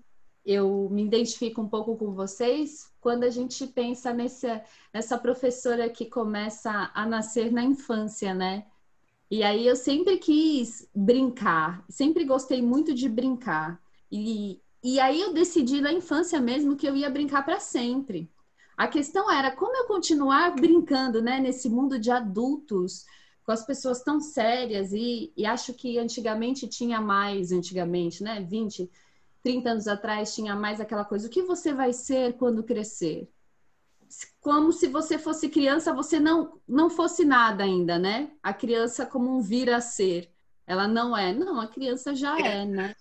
eu 0.50 0.90
me 0.90 1.06
identifico 1.06 1.62
um 1.62 1.70
pouco 1.70 1.96
com 1.96 2.12
vocês 2.12 2.92
quando 3.00 3.24
a 3.24 3.30
gente 3.30 3.68
pensa 3.68 4.12
nessa, 4.12 4.64
nessa 4.92 5.16
professora 5.16 5.88
que 5.92 6.08
começa 6.08 6.90
a 6.92 7.06
nascer 7.06 7.52
na 7.52 7.64
infância, 7.64 8.34
né? 8.34 8.66
E 9.30 9.44
aí 9.44 9.68
eu 9.68 9.76
sempre 9.76 10.18
quis 10.18 10.90
brincar, 10.94 11.86
sempre 11.88 12.26
gostei 12.26 12.64
muito 12.64 12.96
de 12.96 13.08
brincar. 13.08 13.80
E, 14.12 14.60
e 14.84 15.00
aí 15.00 15.22
eu 15.22 15.34
decidi 15.34 15.82
na 15.82 15.94
infância 15.94 16.42
mesmo 16.42 16.76
que 16.76 16.88
eu 16.88 16.96
ia 16.96 17.12
brincar 17.12 17.44
para 17.44 17.60
sempre. 17.60 18.28
A 18.76 18.88
questão 18.88 19.30
era 19.30 19.56
como 19.56 19.78
eu 19.78 19.86
continuar 19.86 20.56
brincando, 20.56 21.22
né, 21.22 21.40
nesse 21.40 21.70
mundo 21.70 22.00
de 22.00 22.10
adultos, 22.10 23.06
com 23.44 23.52
as 23.52 23.64
pessoas 23.64 24.02
tão 24.02 24.20
sérias 24.20 24.94
e, 24.94 25.32
e 25.38 25.46
acho 25.46 25.76
que 25.76 26.00
antigamente 26.00 26.68
tinha 26.68 27.00
mais, 27.00 27.52
antigamente, 27.52 28.24
né, 28.24 28.42
20, 28.42 28.90
30 29.44 29.70
anos 29.70 29.88
atrás 29.88 30.34
tinha 30.34 30.56
mais 30.56 30.80
aquela 30.80 31.06
coisa: 31.06 31.28
o 31.28 31.30
que 31.30 31.42
você 31.42 31.74
vai 31.74 31.94
ser 31.94 32.34
quando 32.38 32.64
crescer? 32.64 33.30
Como 34.42 34.72
se 34.72 34.88
você 34.88 35.20
fosse 35.20 35.50
criança, 35.50 35.94
você 35.94 36.20
não, 36.20 36.60
não 36.68 36.90
fosse 36.90 37.24
nada 37.24 37.64
ainda, 37.64 38.00
né? 38.00 38.32
A 38.42 38.54
criança 38.54 39.06
como 39.06 39.38
um 39.38 39.42
vir 39.42 39.70
a 39.70 39.80
ser. 39.80 40.32
Ela 40.66 40.88
não 40.88 41.16
é. 41.16 41.34
Não, 41.34 41.60
a 41.60 41.68
criança 41.68 42.16
já 42.16 42.40
é, 42.40 42.66
né? 42.66 42.96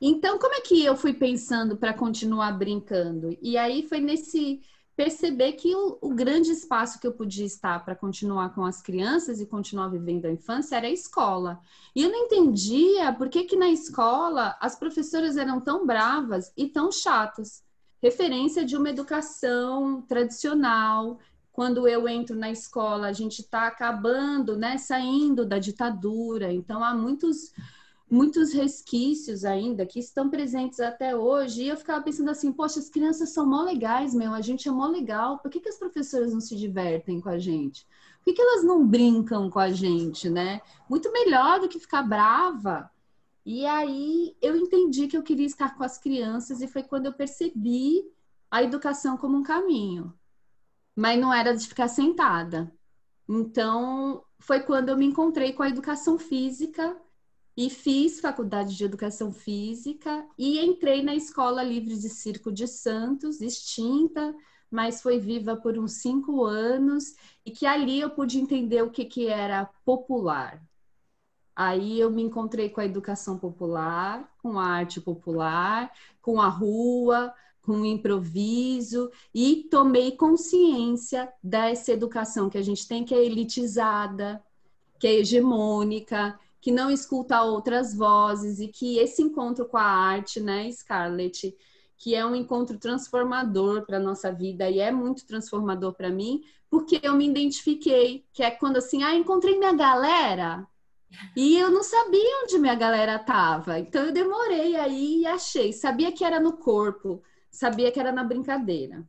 Então, 0.00 0.38
como 0.38 0.54
é 0.54 0.60
que 0.60 0.84
eu 0.84 0.96
fui 0.96 1.12
pensando 1.12 1.76
para 1.76 1.92
continuar 1.92 2.52
brincando? 2.52 3.36
E 3.42 3.56
aí 3.56 3.82
foi 3.82 3.98
nesse 3.98 4.60
perceber 4.98 5.52
que 5.52 5.76
o, 5.76 5.96
o 6.00 6.12
grande 6.12 6.50
espaço 6.50 6.98
que 6.98 7.06
eu 7.06 7.12
podia 7.12 7.46
estar 7.46 7.84
para 7.84 7.94
continuar 7.94 8.52
com 8.52 8.64
as 8.64 8.82
crianças 8.82 9.40
e 9.40 9.46
continuar 9.46 9.86
vivendo 9.86 10.24
a 10.24 10.32
infância 10.32 10.74
era 10.74 10.88
a 10.88 10.90
escola. 10.90 11.60
E 11.94 12.02
eu 12.02 12.10
não 12.10 12.24
entendia 12.24 13.12
por 13.12 13.28
que, 13.28 13.44
que 13.44 13.54
na 13.54 13.68
escola 13.68 14.56
as 14.60 14.76
professoras 14.76 15.36
eram 15.36 15.60
tão 15.60 15.86
bravas 15.86 16.52
e 16.56 16.66
tão 16.66 16.90
chatas. 16.90 17.62
Referência 18.02 18.64
de 18.64 18.76
uma 18.76 18.90
educação 18.90 20.02
tradicional. 20.02 21.20
Quando 21.52 21.86
eu 21.86 22.08
entro 22.08 22.34
na 22.34 22.50
escola, 22.50 23.06
a 23.06 23.12
gente 23.12 23.38
está 23.38 23.68
acabando, 23.68 24.56
né, 24.56 24.78
saindo 24.78 25.46
da 25.46 25.60
ditadura. 25.60 26.52
Então, 26.52 26.82
há 26.82 26.92
muitos 26.92 27.52
muitos 28.10 28.52
resquícios 28.52 29.44
ainda 29.44 29.84
que 29.84 29.98
estão 29.98 30.30
presentes 30.30 30.80
até 30.80 31.14
hoje. 31.14 31.64
E 31.64 31.68
eu 31.68 31.76
ficava 31.76 32.02
pensando 32.02 32.30
assim, 32.30 32.52
poxa, 32.52 32.78
as 32.78 32.88
crianças 32.88 33.30
são 33.30 33.46
mó 33.46 33.62
legais, 33.62 34.14
meu, 34.14 34.32
a 34.32 34.40
gente 34.40 34.68
é 34.68 34.72
mó 34.72 34.86
legal. 34.86 35.38
Por 35.38 35.50
que, 35.50 35.60
que 35.60 35.68
as 35.68 35.78
professoras 35.78 36.32
não 36.32 36.40
se 36.40 36.56
divertem 36.56 37.20
com 37.20 37.28
a 37.28 37.38
gente? 37.38 37.86
Por 38.18 38.24
que, 38.24 38.32
que 38.34 38.42
elas 38.42 38.64
não 38.64 38.86
brincam 38.86 39.50
com 39.50 39.58
a 39.58 39.70
gente, 39.70 40.28
né? 40.28 40.60
Muito 40.88 41.12
melhor 41.12 41.60
do 41.60 41.68
que 41.68 41.78
ficar 41.78 42.02
brava. 42.02 42.90
E 43.44 43.64
aí 43.66 44.36
eu 44.42 44.56
entendi 44.56 45.06
que 45.06 45.16
eu 45.16 45.22
queria 45.22 45.46
estar 45.46 45.76
com 45.76 45.84
as 45.84 45.98
crianças 45.98 46.60
e 46.60 46.68
foi 46.68 46.82
quando 46.82 47.06
eu 47.06 47.12
percebi 47.12 48.02
a 48.50 48.62
educação 48.62 49.16
como 49.16 49.36
um 49.36 49.42
caminho. 49.42 50.12
Mas 50.94 51.20
não 51.20 51.32
era 51.32 51.54
de 51.54 51.66
ficar 51.66 51.88
sentada. 51.88 52.72
Então, 53.28 54.22
foi 54.38 54.60
quando 54.60 54.88
eu 54.88 54.96
me 54.96 55.06
encontrei 55.06 55.52
com 55.52 55.62
a 55.62 55.68
educação 55.68 56.18
física 56.18 56.96
e 57.58 57.68
fiz 57.68 58.20
faculdade 58.20 58.76
de 58.76 58.84
educação 58.84 59.32
física 59.32 60.24
e 60.38 60.60
entrei 60.60 61.02
na 61.02 61.16
Escola 61.16 61.60
Livre 61.60 61.98
de 61.98 62.08
Circo 62.08 62.52
de 62.52 62.68
Santos, 62.68 63.40
extinta, 63.40 64.32
mas 64.70 65.02
foi 65.02 65.18
viva 65.18 65.56
por 65.56 65.76
uns 65.76 65.94
cinco 65.94 66.44
anos 66.44 67.16
e 67.44 67.50
que 67.50 67.66
ali 67.66 67.98
eu 67.98 68.10
pude 68.10 68.38
entender 68.38 68.82
o 68.82 68.92
que, 68.92 69.04
que 69.04 69.26
era 69.26 69.68
popular. 69.84 70.62
Aí 71.56 71.98
eu 71.98 72.12
me 72.12 72.22
encontrei 72.22 72.70
com 72.70 72.80
a 72.80 72.84
educação 72.84 73.36
popular, 73.36 74.32
com 74.40 74.56
a 74.56 74.64
arte 74.64 75.00
popular, 75.00 75.92
com 76.22 76.40
a 76.40 76.46
rua, 76.46 77.34
com 77.60 77.80
o 77.80 77.84
improviso 77.84 79.10
e 79.34 79.66
tomei 79.68 80.12
consciência 80.12 81.28
dessa 81.42 81.90
educação 81.90 82.48
que 82.48 82.56
a 82.56 82.62
gente 82.62 82.86
tem, 82.86 83.04
que 83.04 83.16
é 83.16 83.24
elitizada, 83.24 84.40
que 84.96 85.08
é 85.08 85.14
hegemônica, 85.14 86.38
que 86.60 86.72
não 86.72 86.90
escuta 86.90 87.42
outras 87.42 87.94
vozes 87.94 88.58
e 88.58 88.68
que 88.68 88.98
esse 88.98 89.22
encontro 89.22 89.66
com 89.66 89.76
a 89.76 89.82
arte, 89.82 90.40
né, 90.40 90.70
Scarlett, 90.70 91.56
que 91.96 92.14
é 92.14 92.24
um 92.24 92.34
encontro 92.34 92.78
transformador 92.78 93.84
para 93.84 93.98
nossa 93.98 94.32
vida 94.32 94.68
e 94.70 94.78
é 94.78 94.90
muito 94.90 95.26
transformador 95.26 95.94
para 95.94 96.10
mim, 96.10 96.42
porque 96.70 97.00
eu 97.02 97.14
me 97.14 97.28
identifiquei, 97.28 98.24
que 98.32 98.42
é 98.42 98.50
quando 98.50 98.76
assim, 98.76 99.02
ah, 99.02 99.14
encontrei 99.14 99.58
minha 99.58 99.72
galera. 99.72 100.66
E 101.34 101.58
eu 101.58 101.70
não 101.70 101.82
sabia 101.82 102.42
onde 102.42 102.58
minha 102.58 102.74
galera 102.74 103.16
estava. 103.16 103.78
Então 103.78 104.04
eu 104.04 104.12
demorei 104.12 104.76
aí 104.76 105.20
e 105.20 105.26
achei, 105.26 105.72
sabia 105.72 106.12
que 106.12 106.24
era 106.24 106.38
no 106.38 106.58
corpo, 106.58 107.22
sabia 107.50 107.90
que 107.90 107.98
era 107.98 108.12
na 108.12 108.22
brincadeira. 108.22 109.04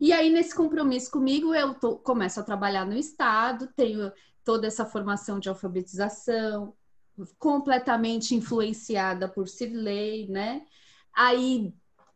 E 0.00 0.12
aí, 0.12 0.30
nesse 0.30 0.54
compromisso 0.54 1.10
comigo, 1.10 1.52
eu 1.52 1.74
tô, 1.74 1.96
começo 1.96 2.38
a 2.38 2.44
trabalhar 2.44 2.86
no 2.86 2.96
Estado, 2.96 3.68
tenho 3.74 4.12
toda 4.48 4.66
essa 4.66 4.86
formação 4.86 5.38
de 5.38 5.50
alfabetização, 5.50 6.74
completamente 7.38 8.34
influenciada 8.34 9.28
por 9.28 9.46
Cirlei, 9.46 10.26
né? 10.26 10.64
Aí 11.14 11.74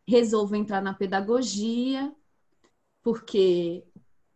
resolvo 0.09 0.57
entrar 0.57 0.81
na 0.81 0.95
pedagogia, 0.95 2.11
porque 3.03 3.85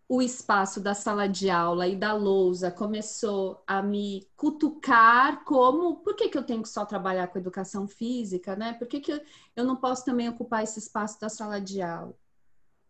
o 0.06 0.20
espaço 0.20 0.78
da 0.78 0.92
sala 0.92 1.26
de 1.26 1.48
aula 1.48 1.88
e 1.88 1.96
da 1.96 2.12
lousa 2.12 2.70
começou 2.70 3.62
a 3.66 3.82
me 3.82 4.28
cutucar 4.36 5.42
como 5.44 5.96
por 6.02 6.14
que, 6.14 6.28
que 6.28 6.36
eu 6.36 6.44
tenho 6.44 6.62
que 6.62 6.68
só 6.68 6.84
trabalhar 6.84 7.28
com 7.28 7.38
educação 7.38 7.88
física, 7.88 8.54
né? 8.54 8.74
Por 8.74 8.86
que, 8.86 9.00
que 9.00 9.22
eu 9.56 9.64
não 9.64 9.76
posso 9.76 10.04
também 10.04 10.28
ocupar 10.28 10.62
esse 10.62 10.78
espaço 10.78 11.18
da 11.18 11.30
sala 11.30 11.58
de 11.58 11.80
aula? 11.80 12.14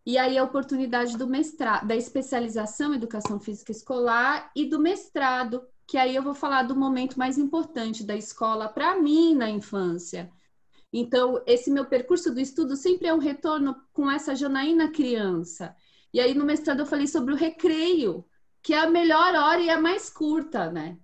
E 0.06 0.16
aí 0.16 0.38
a 0.38 0.44
oportunidade 0.44 1.18
do 1.18 1.26
mestrado, 1.26 1.84
da 1.84 1.96
especialização 1.96 2.92
em 2.92 2.96
educação 2.96 3.40
física 3.40 3.72
escolar 3.72 4.52
e 4.54 4.64
do 4.64 4.78
mestrado, 4.78 5.66
que 5.84 5.98
aí 5.98 6.14
eu 6.14 6.22
vou 6.22 6.32
falar 6.32 6.62
do 6.62 6.76
momento 6.76 7.18
mais 7.18 7.36
importante 7.36 8.04
da 8.04 8.14
escola 8.14 8.68
para 8.68 8.94
mim 9.00 9.34
na 9.34 9.50
infância. 9.50 10.30
Então, 10.92 11.42
esse 11.44 11.72
meu 11.72 11.86
percurso 11.86 12.32
do 12.32 12.40
estudo 12.40 12.76
sempre 12.76 13.08
é 13.08 13.14
um 13.14 13.18
retorno 13.18 13.74
com 13.92 14.08
essa 14.08 14.34
Janaína 14.34 14.92
criança. 14.92 15.74
E 16.14 16.20
aí 16.20 16.34
no 16.34 16.44
mestrado 16.44 16.80
eu 16.80 16.86
falei 16.86 17.08
sobre 17.08 17.34
o 17.34 17.36
recreio, 17.36 18.24
que 18.62 18.72
é 18.72 18.78
a 18.78 18.88
melhor 18.88 19.34
hora 19.34 19.60
e 19.60 19.68
a 19.68 19.80
mais 19.80 20.08
curta, 20.08 20.70
né? 20.70 20.96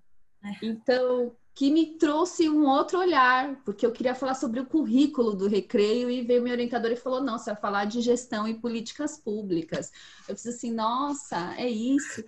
É. 0.45 0.67
Então, 0.67 1.37
que 1.55 1.71
me 1.71 1.99
trouxe 1.99 2.49
um 2.49 2.67
outro 2.67 2.99
olhar, 2.99 3.61
porque 3.65 3.85
eu 3.85 3.93
queria 3.93 4.15
falar 4.15 4.35
sobre 4.35 4.61
o 4.61 4.67
currículo 4.67 5.35
do 5.35 5.49
recreio 5.49 6.09
e 6.09 6.23
veio 6.23 6.43
meu 6.43 6.53
orientador 6.53 6.91
e 6.91 6.97
falou: 6.97 7.23
não, 7.23 7.39
você 7.39 7.53
vai 7.53 7.61
falar 7.61 7.85
de 7.85 8.01
gestão 8.01 8.49
e 8.49 8.55
políticas 8.55 9.19
públicas. 9.19 9.93
Eu 10.29 10.35
fiz 10.35 10.47
assim, 10.47 10.73
nossa, 10.73 11.55
é 11.57 11.69
isso. 11.69 12.25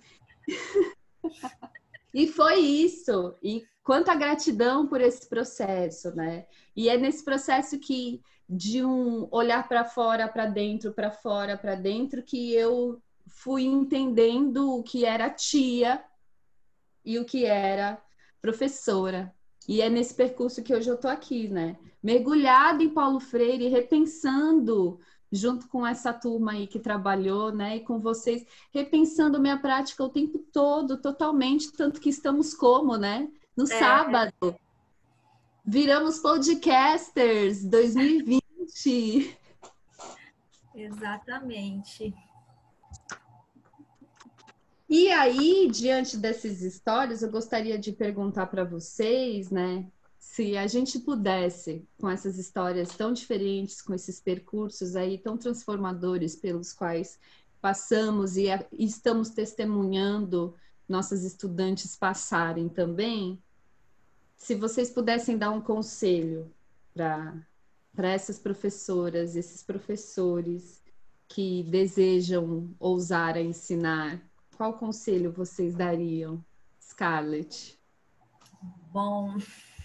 e 2.13 2.27
foi 2.27 2.59
isso. 2.59 3.35
E 3.41 3.65
quanta 3.83 4.13
gratidão 4.13 4.87
por 4.87 5.01
esse 5.01 5.27
processo, 5.27 6.15
né? 6.15 6.45
E 6.75 6.87
é 6.87 6.97
nesse 6.97 7.23
processo 7.25 7.79
que 7.79 8.21
de 8.47 8.85
um 8.85 9.27
olhar 9.31 9.67
para 9.67 9.83
fora, 9.83 10.27
para 10.27 10.45
dentro, 10.45 10.93
para 10.93 11.09
fora, 11.09 11.57
para 11.57 11.73
dentro, 11.73 12.21
que 12.21 12.53
eu 12.53 13.01
fui 13.25 13.63
entendendo 13.63 14.71
o 14.71 14.83
que 14.83 15.03
era 15.03 15.31
tia 15.31 16.03
e 17.03 17.17
o 17.17 17.25
que 17.25 17.43
era 17.43 17.99
professora. 18.45 19.33
E 19.67 19.81
é 19.81 19.89
nesse 19.89 20.13
percurso 20.13 20.61
que 20.61 20.73
hoje 20.73 20.87
eu 20.87 20.93
estou 20.93 21.09
aqui, 21.09 21.47
né? 21.47 21.75
Mergulhada 22.03 22.83
em 22.83 22.89
Paulo 22.89 23.19
Freire, 23.19 23.67
repensando 23.67 24.99
junto 25.31 25.67
com 25.67 25.85
essa 25.85 26.13
turma 26.13 26.51
aí 26.51 26.67
que 26.67 26.79
trabalhou, 26.79 27.51
né, 27.51 27.77
e 27.77 27.79
com 27.81 27.99
vocês, 27.99 28.45
repensando 28.71 29.39
minha 29.39 29.57
prática 29.57 30.03
o 30.03 30.09
tempo 30.09 30.37
todo, 30.53 31.01
totalmente, 31.01 31.73
tanto 31.73 31.99
que 31.99 32.09
estamos 32.09 32.53
como, 32.53 32.95
né, 32.95 33.27
no 33.57 33.63
é. 33.63 33.79
sábado. 33.79 34.55
Viramos 35.65 36.19
podcasters 36.19 37.65
2020. 37.65 39.35
Exatamente. 40.75 42.13
E 44.97 45.11
aí, 45.11 45.69
diante 45.69 46.15
dessas 46.15 46.61
histórias, 46.61 47.21
eu 47.21 47.29
gostaria 47.29 47.77
de 47.77 47.91
perguntar 47.91 48.45
para 48.45 48.63
vocês, 48.63 49.51
né, 49.51 49.85
se 50.17 50.55
a 50.55 50.67
gente 50.67 50.99
pudesse, 50.99 51.85
com 51.99 52.09
essas 52.09 52.37
histórias 52.37 52.95
tão 52.95 53.11
diferentes, 53.11 53.81
com 53.81 53.93
esses 53.93 54.21
percursos 54.21 54.95
aí 54.95 55.17
tão 55.17 55.37
transformadores 55.37 56.37
pelos 56.37 56.71
quais 56.71 57.19
passamos 57.59 58.37
e, 58.37 58.45
estamos 58.71 59.31
testemunhando 59.31 60.55
nossas 60.87 61.25
estudantes 61.25 61.93
passarem 61.97 62.69
também, 62.69 63.43
se 64.37 64.55
vocês 64.55 64.89
pudessem 64.89 65.37
dar 65.37 65.51
um 65.51 65.59
conselho 65.59 66.49
para 66.93 67.43
essas 68.13 68.39
professoras, 68.39 69.35
esses 69.35 69.61
professores 69.61 70.81
que 71.27 71.63
desejam 71.63 72.73
ousar 72.79 73.35
a 73.35 73.41
ensinar 73.41 74.25
qual 74.55 74.73
conselho 74.73 75.31
vocês 75.31 75.75
dariam, 75.75 76.43
Scarlett? 76.81 77.79
Bom, 78.91 79.35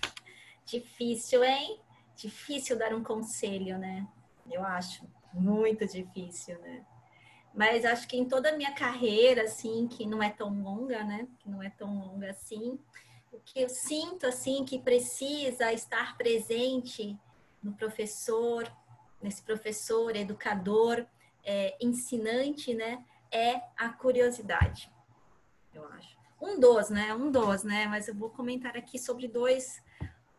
difícil, 0.64 1.42
hein? 1.44 1.80
Difícil 2.16 2.78
dar 2.78 2.94
um 2.94 3.02
conselho, 3.02 3.78
né? 3.78 4.06
Eu 4.50 4.62
acho 4.64 5.06
muito 5.32 5.86
difícil, 5.86 6.58
né? 6.60 6.84
Mas 7.52 7.84
acho 7.84 8.06
que 8.06 8.16
em 8.16 8.28
toda 8.28 8.50
a 8.50 8.56
minha 8.56 8.72
carreira, 8.72 9.42
assim, 9.42 9.88
que 9.88 10.06
não 10.06 10.22
é 10.22 10.30
tão 10.30 10.62
longa, 10.62 11.02
né? 11.02 11.26
Que 11.40 11.50
não 11.50 11.62
é 11.62 11.70
tão 11.70 11.98
longa 11.98 12.30
assim, 12.30 12.78
o 13.32 13.40
que 13.40 13.60
eu 13.60 13.68
sinto, 13.68 14.26
assim, 14.26 14.64
que 14.64 14.78
precisa 14.78 15.72
estar 15.72 16.16
presente 16.16 17.18
no 17.62 17.72
professor, 17.72 18.70
nesse 19.20 19.42
professor, 19.42 20.14
educador, 20.14 21.04
é, 21.44 21.76
ensinante, 21.80 22.72
né? 22.72 23.04
É 23.32 23.60
a 23.76 23.88
curiosidade, 23.90 24.90
eu 25.74 25.84
acho. 25.88 26.20
Um 26.40 26.58
dos, 26.58 26.88
né? 26.88 27.14
Um 27.14 27.30
dos, 27.30 27.62
né? 27.62 27.86
Mas 27.86 28.08
eu 28.08 28.14
vou 28.14 28.30
comentar 28.30 28.76
aqui 28.76 28.98
sobre 28.98 29.28
dois, 29.28 29.82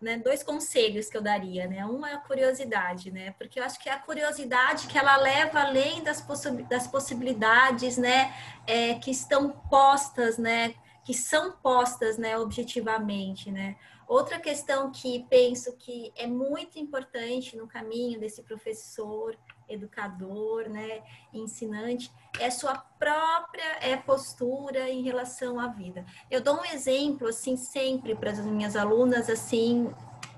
né? 0.01 0.17
Dois 0.17 0.41
conselhos 0.41 1.09
que 1.09 1.15
eu 1.15 1.21
daria, 1.21 1.67
né? 1.67 1.85
Um 1.85 2.05
é 2.05 2.13
a 2.13 2.17
curiosidade, 2.17 3.11
né? 3.11 3.31
Porque 3.37 3.59
eu 3.59 3.63
acho 3.63 3.79
que 3.79 3.87
é 3.87 3.93
a 3.93 3.99
curiosidade 3.99 4.87
que 4.87 4.97
ela 4.97 5.15
leva 5.17 5.61
além 5.61 6.03
das, 6.03 6.19
possi 6.19 6.51
das 6.63 6.87
possibilidades, 6.87 7.97
né? 7.97 8.33
É, 8.65 8.95
que 8.95 9.11
estão 9.11 9.51
postas, 9.69 10.39
né? 10.39 10.73
Que 11.05 11.13
são 11.13 11.51
postas, 11.51 12.17
né? 12.17 12.37
Objetivamente, 12.37 13.51
né? 13.51 13.75
Outra 14.07 14.39
questão 14.39 14.91
que 14.91 15.25
penso 15.29 15.77
que 15.77 16.11
é 16.17 16.27
muito 16.27 16.77
importante 16.79 17.55
no 17.55 17.67
caminho 17.67 18.19
desse 18.19 18.41
professor 18.41 19.37
educador, 19.71 20.69
né, 20.69 21.01
ensinante, 21.33 22.11
é 22.39 22.49
sua 22.49 22.75
própria 22.99 23.77
é, 23.81 23.97
postura 23.97 24.89
em 24.89 25.01
relação 25.01 25.59
à 25.59 25.67
vida. 25.67 26.05
Eu 26.29 26.41
dou 26.41 26.59
um 26.59 26.65
exemplo, 26.65 27.27
assim, 27.27 27.55
sempre 27.57 28.15
para 28.15 28.31
as 28.31 28.39
minhas 28.39 28.75
alunas, 28.75 29.29
assim, 29.29 29.93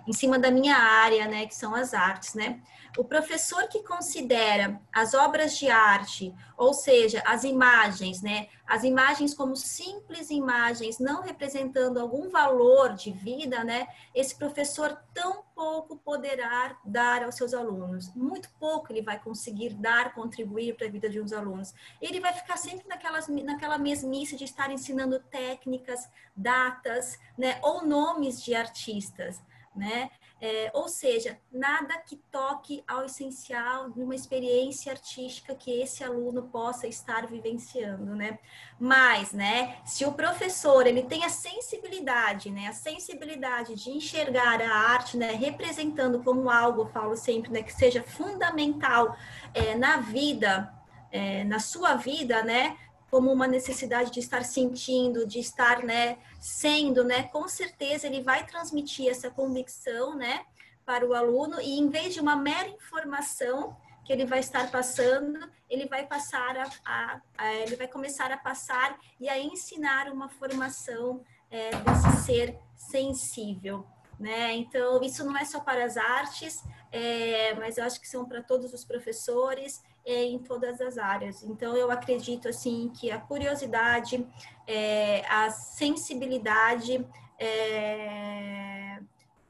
em 0.08 0.13
cima 0.13 0.38
da 0.38 0.52
minha 0.52 0.76
área, 0.76 1.28
né, 1.28 1.46
que 1.46 1.56
são 1.56 1.74
as 1.76 1.94
artes, 1.94 2.34
né? 2.34 2.62
O 2.96 3.04
professor 3.04 3.68
que 3.68 3.82
considera 3.82 4.80
as 4.94 5.16
obras 5.16 5.58
de 5.58 5.68
arte, 5.68 6.34
ou 6.56 6.76
seja, 6.76 7.24
as 7.26 7.44
imagens, 7.44 8.22
né, 8.22 8.48
as 8.68 8.84
imagens 8.84 9.34
como 9.34 9.56
simples 9.56 10.30
imagens, 10.30 11.00
não 11.00 11.24
representando 11.24 12.00
algum 12.00 12.30
valor 12.30 12.94
de 12.94 13.12
vida, 13.12 13.63
né, 13.63 13.88
esse 14.13 14.36
professor 14.36 14.96
tão 15.12 15.44
pouco 15.56 15.98
poderá 15.98 16.78
dar 16.86 17.24
aos 17.24 17.36
seus 17.36 17.54
alunos. 17.54 18.13
Muito 18.13 18.50
pouco 18.60 18.92
ele 18.92 19.02
vai 19.02 19.20
conseguir 19.20 19.74
dar, 19.74 20.13
contribuir 20.13 20.76
para 20.76 20.86
a 20.86 20.92
vida 20.92 21.10
de 21.10 21.20
uns 21.20 21.34
alunos. 21.34 21.74
Ele 22.00 22.20
vai 22.20 22.34
ficar 22.34 22.58
sempre 22.58 22.88
naquelas, 22.88 23.28
naquela 23.28 23.78
mesmice 23.80 24.36
de 24.36 24.44
estar 24.44 24.70
ensinando 24.72 25.20
técnicas, 25.20 26.08
datas, 26.36 27.20
né, 27.36 27.60
ou 27.63 27.86
nomes 27.86 28.44
de 28.44 28.54
artistas 28.54 29.42
né? 29.75 30.09
É, 30.41 30.69
ou 30.73 30.89
seja, 30.89 31.39
nada 31.49 31.97
que 31.99 32.17
toque 32.29 32.83
ao 32.86 33.05
essencial 33.05 33.89
de 33.89 34.01
uma 34.01 34.13
experiência 34.13 34.91
artística 34.91 35.55
que 35.55 35.71
esse 35.81 36.03
aluno 36.03 36.43
possa 36.43 36.86
estar 36.86 37.25
vivenciando, 37.25 38.13
né? 38.13 38.39
Mas, 38.77 39.31
né, 39.31 39.77
se 39.86 40.03
o 40.03 40.12
professor 40.12 40.86
ele 40.86 41.03
tem 41.03 41.23
a 41.23 41.29
sensibilidade, 41.29 42.51
né, 42.51 42.67
a 42.67 42.73
sensibilidade 42.73 43.75
de 43.75 43.91
enxergar 43.91 44.62
a 44.62 44.69
arte, 44.69 45.15
né, 45.15 45.31
representando 45.31 46.21
como 46.21 46.49
algo, 46.49 46.88
falo 46.88 47.15
sempre, 47.15 47.49
né, 47.49 47.63
que 47.63 47.71
seja 47.71 48.03
fundamental 48.03 49.15
é, 49.53 49.75
na 49.75 49.97
vida, 49.97 50.73
é, 51.09 51.45
na 51.45 51.59
sua 51.59 51.95
vida, 51.95 52.43
né, 52.43 52.77
como 53.13 53.32
uma 53.32 53.45
necessidade 53.45 54.10
de 54.10 54.19
estar 54.19 54.43
sentindo, 54.43 55.23
de 55.23 55.38
estar, 55.38 55.84
né, 55.84 56.17
sendo, 56.39 57.04
né, 57.04 57.21
com 57.26 57.47
certeza 57.47 58.08
ele 58.08 58.23
vai 58.23 58.43
transmitir 58.43 59.08
essa 59.08 59.30
convicção, 59.30 60.15
né, 60.15 60.43
para 60.84 61.06
o 61.06 61.13
aluno 61.13 61.62
e 61.62 61.78
em 61.78 61.89
vez 61.89 62.15
de 62.15 62.19
uma 62.19 62.36
mera 62.36 62.67
informação 62.69 63.78
que 64.04 64.12
ele 64.12 64.26
vai 64.26 64.39
estar 64.39 64.71
passando, 64.71 65.47
ele 65.69 65.86
vai 65.86 66.08
passar 66.08 66.58
a, 66.58 66.67
a, 66.84 67.21
a 67.38 67.54
ele 67.54 67.76
vai 67.76 67.88
começar 67.88 68.32
a 68.32 68.38
passar 68.38 68.97
e 69.19 69.30
a 69.30 69.38
ensinar 69.38 70.12
uma 70.12 70.28
formação 70.28 71.21
é, 71.52 71.69
desse 71.69 72.26
ser 72.26 72.58
sensível, 72.76 73.86
né? 74.19 74.56
Então 74.56 75.04
isso 75.04 75.23
não 75.23 75.38
é 75.38 75.45
só 75.45 75.60
para 75.60 75.86
as 75.86 75.97
artes, 75.97 76.63
é, 76.93 77.56
mas 77.56 77.79
eu 77.79 77.84
acho 77.84 77.99
que 77.99 78.08
são 78.08 78.23
para 78.23 78.43
todos 78.43 78.71
os 78.71 78.86
professores 78.86 79.84
é, 80.06 80.25
em 80.25 80.38
todas 80.38 80.79
as 80.79 80.99
áreas. 80.99 81.41
Então, 81.41 81.75
eu 81.75 81.89
acredito 81.89 82.47
assim 82.47 82.91
que 82.95 83.10
a 83.10 83.19
curiosidade, 83.19 84.27
é, 84.67 85.25
a 85.27 85.49
sensibilidade 85.49 87.03
é, 87.39 88.99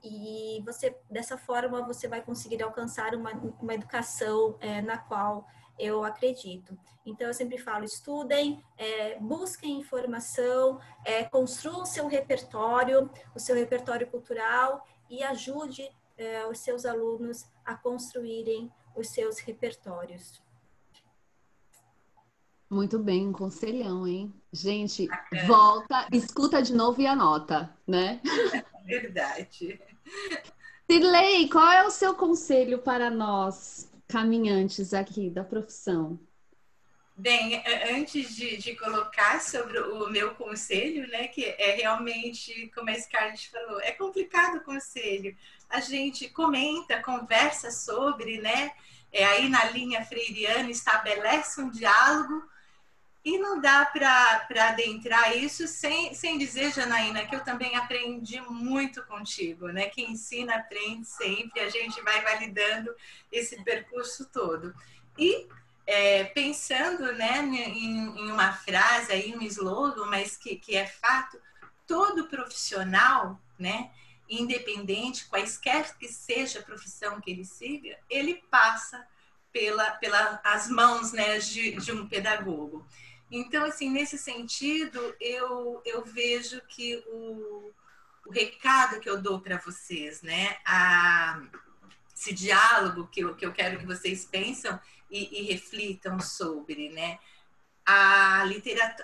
e 0.02 0.64
você 0.66 0.96
dessa 1.10 1.38
forma 1.38 1.86
você 1.86 2.08
vai 2.08 2.22
conseguir 2.22 2.64
alcançar 2.64 3.14
uma, 3.14 3.32
uma 3.62 3.74
educação 3.74 4.56
é, 4.62 4.82
na 4.82 4.98
qual 4.98 5.46
eu 5.78 6.02
acredito. 6.06 6.80
Então, 7.06 7.28
eu 7.28 7.34
sempre 7.34 7.58
falo: 7.58 7.84
estudem, 7.84 8.64
é, 8.78 9.20
busquem 9.20 9.82
informação, 9.82 10.80
é, 11.04 11.26
construam 11.26 11.86
seu 11.86 12.08
repertório, 12.08 13.10
o 13.36 13.40
seu 13.40 13.54
repertório 13.54 14.08
cultural 14.08 14.88
e 15.10 15.22
ajude 15.24 15.92
é, 16.24 16.48
os 16.48 16.60
seus 16.60 16.86
alunos 16.86 17.46
a 17.66 17.76
construírem 17.76 18.72
os 18.96 19.10
seus 19.10 19.40
repertórios. 19.40 20.42
Muito 22.70 22.98
bem, 22.98 23.28
um 23.28 23.34
conselhão, 23.34 24.08
hein? 24.08 24.34
Gente, 24.52 25.08
volta, 25.46 26.08
escuta 26.12 26.62
de 26.62 26.74
novo 26.74 27.00
e 27.02 27.06
anota, 27.06 27.76
né? 27.86 28.20
Verdade. 28.84 29.80
Cirlei, 30.90 31.48
qual 31.50 31.72
é 31.72 31.86
o 31.86 31.92
seu 31.92 32.16
conselho 32.16 32.80
para 32.80 33.10
nós, 33.10 33.92
caminhantes 34.08 34.94
aqui 34.94 35.30
da 35.30 35.44
profissão? 35.44 36.20
Bem, 37.16 37.64
antes 37.92 38.36
de, 38.36 38.58
de, 38.58 38.76
colocar 38.76 39.40
sobre 39.40 39.78
o 39.78 40.10
meu 40.10 40.34
conselho, 40.34 41.08
né, 41.10 41.28
que 41.28 41.46
é 41.46 41.76
realmente, 41.76 42.72
como 42.74 42.90
a 42.90 43.00
Scarlett 43.00 43.52
falou, 43.52 43.80
é 43.82 43.92
complicado 43.92 44.58
o 44.58 44.64
conselho. 44.64 45.36
A 45.74 45.80
gente 45.80 46.30
comenta, 46.30 47.02
conversa 47.02 47.72
sobre, 47.72 48.40
né, 48.40 48.72
é, 49.12 49.26
aí 49.26 49.50
na 49.50 49.66
linha 49.66 50.06
freiriana 50.06 50.70
estabelece 50.70 51.62
um 51.62 51.70
diálogo, 51.70 52.44
e 53.26 53.38
não 53.38 53.62
dá 53.62 53.86
para 53.86 54.46
adentrar 54.68 55.36
isso 55.38 55.66
sem, 55.66 56.14
sem 56.14 56.38
dizer, 56.38 56.74
Janaína, 56.74 57.26
que 57.26 57.34
eu 57.34 57.44
também 57.44 57.74
aprendi 57.78 58.42
muito 58.42 59.02
contigo, 59.04 59.70
né? 59.70 59.86
Quem 59.86 60.12
ensina 60.12 60.56
aprende 60.58 61.06
sempre, 61.06 61.62
a 61.62 61.70
gente 61.70 62.02
vai 62.02 62.22
validando 62.22 62.94
esse 63.32 63.64
percurso 63.64 64.26
todo. 64.26 64.76
E 65.18 65.48
é, 65.88 66.26
pensando 66.26 67.14
né, 67.14 67.40
em, 67.40 68.20
em, 68.20 68.32
uma 68.32 68.52
frase, 68.52 69.14
aí, 69.14 69.34
um 69.34 69.42
slogan, 69.44 70.06
mas 70.08 70.36
que, 70.36 70.58
que 70.58 70.76
é 70.76 70.86
fato, 70.86 71.40
todo 71.88 72.28
profissional, 72.28 73.40
né, 73.58 73.90
independente, 74.30 75.26
quaisquer 75.26 75.98
que 75.98 76.08
seja 76.08 76.60
a 76.60 76.64
profissão 76.64 77.20
que 77.20 77.32
ele 77.32 77.46
siga, 77.46 77.98
ele 78.10 78.36
passa 78.50 79.06
pela, 79.52 79.92
pela 79.92 80.42
mãos 80.70 81.12
né, 81.12 81.38
de, 81.38 81.74
de 81.74 81.92
um 81.92 82.08
pedagogo. 82.08 82.86
Então, 83.32 83.66
assim, 83.66 83.90
nesse 83.90 84.18
sentido, 84.18 85.16
eu, 85.20 85.82
eu 85.86 86.04
vejo 86.04 86.62
que 86.68 87.04
o, 87.08 87.72
o 88.26 88.32
recado 88.32 89.00
que 89.00 89.10
eu 89.10 89.22
dou 89.22 89.40
para 89.40 89.58
vocês, 89.58 90.22
né, 90.22 90.58
a, 90.66 91.42
esse 92.16 92.34
diálogo 92.34 93.08
que 93.08 93.22
eu, 93.22 93.36
que 93.36 93.46
eu 93.46 93.52
quero 93.52 93.80
que 93.80 93.86
vocês 93.86 94.26
pensam 94.26 94.80
e, 95.10 95.42
e 95.42 95.44
reflitam 95.52 96.20
sobre, 96.20 96.90
né, 96.90 97.20
a, 97.86 98.44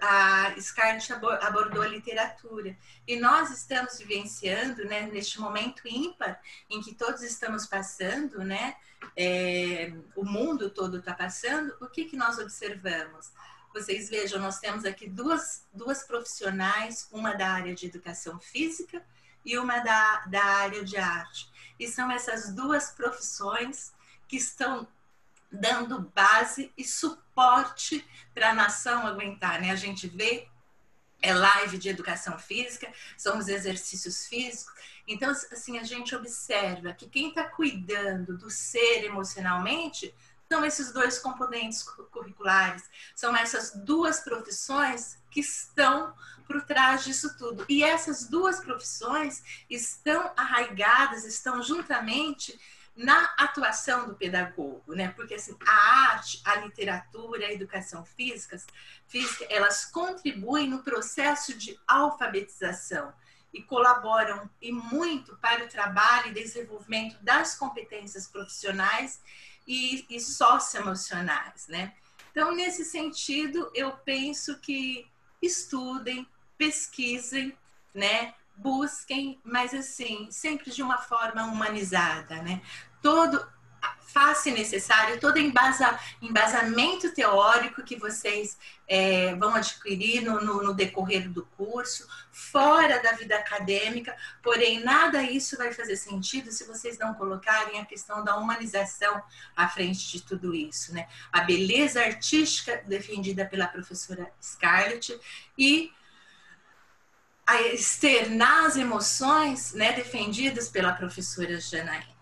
a 0.01 0.61
Scarlett 0.61 1.11
abordou 1.13 1.81
a 1.81 1.87
literatura 1.87 2.77
e 3.07 3.19
nós 3.19 3.51
estamos 3.51 3.97
vivenciando, 3.99 4.85
né, 4.85 5.07
neste 5.11 5.39
momento 5.39 5.87
ímpar 5.87 6.39
em 6.69 6.81
que 6.81 6.95
todos 6.95 7.21
estamos 7.21 7.65
passando, 7.65 8.39
né, 8.39 8.75
é, 9.15 9.93
o 10.15 10.23
mundo 10.23 10.69
todo 10.69 10.97
está 10.97 11.13
passando, 11.13 11.75
o 11.81 11.87
que, 11.87 12.05
que 12.05 12.15
nós 12.15 12.37
observamos? 12.37 13.31
Vocês 13.73 14.09
vejam, 14.09 14.39
nós 14.39 14.59
temos 14.59 14.85
aqui 14.85 15.07
duas, 15.07 15.65
duas 15.73 16.03
profissionais, 16.03 17.07
uma 17.11 17.33
da 17.33 17.49
área 17.49 17.75
de 17.75 17.85
educação 17.85 18.39
física 18.39 19.03
e 19.45 19.57
uma 19.57 19.79
da, 19.79 20.25
da 20.25 20.43
área 20.43 20.83
de 20.83 20.97
arte. 20.97 21.49
E 21.79 21.87
são 21.87 22.11
essas 22.11 22.53
duas 22.53 22.91
profissões 22.91 23.93
que 24.27 24.37
estão 24.37 24.87
dando 25.51 26.11
base 26.13 26.71
e 26.77 26.83
suporte 26.83 28.05
para 28.33 28.51
a 28.51 28.53
nação 28.53 29.05
aguentar, 29.05 29.61
né? 29.61 29.71
A 29.71 29.75
gente 29.75 30.07
vê 30.07 30.47
é 31.21 31.33
live 31.33 31.77
de 31.77 31.89
educação 31.89 32.37
física, 32.39 32.91
são 33.17 33.37
os 33.37 33.47
exercícios 33.47 34.25
físicos. 34.25 34.73
Então, 35.07 35.29
assim, 35.29 35.77
a 35.77 35.83
gente 35.83 36.15
observa 36.15 36.93
que 36.93 37.09
quem 37.09 37.29
está 37.29 37.43
cuidando 37.43 38.37
do 38.37 38.49
ser 38.49 39.03
emocionalmente 39.03 40.13
são 40.51 40.65
esses 40.65 40.91
dois 40.91 41.19
componentes 41.19 41.83
curriculares, 41.83 42.83
são 43.15 43.35
essas 43.35 43.71
duas 43.75 44.21
profissões 44.21 45.17
que 45.29 45.41
estão 45.41 46.13
por 46.47 46.63
trás 46.63 47.03
disso 47.03 47.37
tudo. 47.37 47.65
E 47.69 47.83
essas 47.83 48.27
duas 48.27 48.59
profissões 48.59 49.43
estão 49.69 50.31
arraigadas, 50.35 51.23
estão 51.23 51.61
juntamente 51.61 52.59
na 52.99 53.33
atuação 53.37 54.09
do 54.09 54.15
pedagogo, 54.15 54.93
né? 54.93 55.07
Porque 55.15 55.35
assim, 55.35 55.55
a 55.65 56.11
arte, 56.11 56.41
a 56.43 56.55
literatura, 56.55 57.45
a 57.45 57.53
educação 57.53 58.03
física, 58.03 58.61
física, 59.07 59.45
elas 59.49 59.85
contribuem 59.85 60.67
no 60.67 60.83
processo 60.83 61.57
de 61.57 61.79
alfabetização 61.87 63.13
e 63.53 63.63
colaboram 63.63 64.49
e 64.61 64.73
muito 64.73 65.37
para 65.37 65.63
o 65.63 65.69
trabalho 65.69 66.27
e 66.27 66.33
desenvolvimento 66.33 67.15
das 67.23 67.55
competências 67.55 68.27
profissionais 68.27 69.21
e, 69.65 70.05
e 70.09 70.19
socioemocionais, 70.19 71.69
né? 71.69 71.93
Então, 72.31 72.53
nesse 72.53 72.83
sentido, 72.83 73.71
eu 73.73 73.93
penso 73.93 74.59
que 74.59 75.09
estudem, 75.41 76.27
pesquisem, 76.57 77.57
né? 77.93 78.35
Busquem, 78.57 79.39
mas 79.41 79.73
assim, 79.73 80.29
sempre 80.29 80.69
de 80.69 80.83
uma 80.83 80.97
forma 80.97 81.45
humanizada, 81.45 82.41
né? 82.41 82.61
Todo 83.01 83.45
faz-se 84.09 84.51
necessário 84.51 85.19
todo 85.19 85.37
embasa, 85.37 85.97
embasamento 86.21 87.13
teórico 87.13 87.83
que 87.83 87.95
vocês 87.95 88.57
é, 88.87 89.35
vão 89.35 89.53
adquirir 89.53 90.21
no, 90.21 90.41
no, 90.41 90.63
no, 90.63 90.73
decorrer 90.73 91.29
do 91.29 91.45
curso, 91.45 92.07
fora 92.31 93.01
da 93.01 93.11
vida 93.11 93.35
acadêmica, 93.35 94.15
porém, 94.41 94.83
nada 94.83 95.21
isso 95.21 95.57
vai 95.57 95.71
fazer 95.71 95.95
sentido 95.95 96.51
se 96.51 96.65
vocês 96.65 96.97
não 96.97 97.13
colocarem 97.13 97.79
a 97.79 97.85
questão 97.85 98.23
da 98.23 98.35
humanização 98.35 99.21
à 99.55 99.69
frente 99.69 100.09
de 100.11 100.21
tudo 100.23 100.55
isso, 100.55 100.93
né? 100.93 101.07
A 101.31 101.41
beleza 101.41 102.01
artística 102.01 102.83
defendida 102.87 103.45
pela 103.45 103.67
professora 103.67 104.31
Scarlett 104.41 105.19
e 105.57 105.93
externar 107.73 108.65
as 108.65 108.75
emoções, 108.75 109.73
né, 109.73 109.91
defendidas 109.93 110.69
pela 110.69 110.93
professora 110.93 111.59
Janaína. 111.59 112.18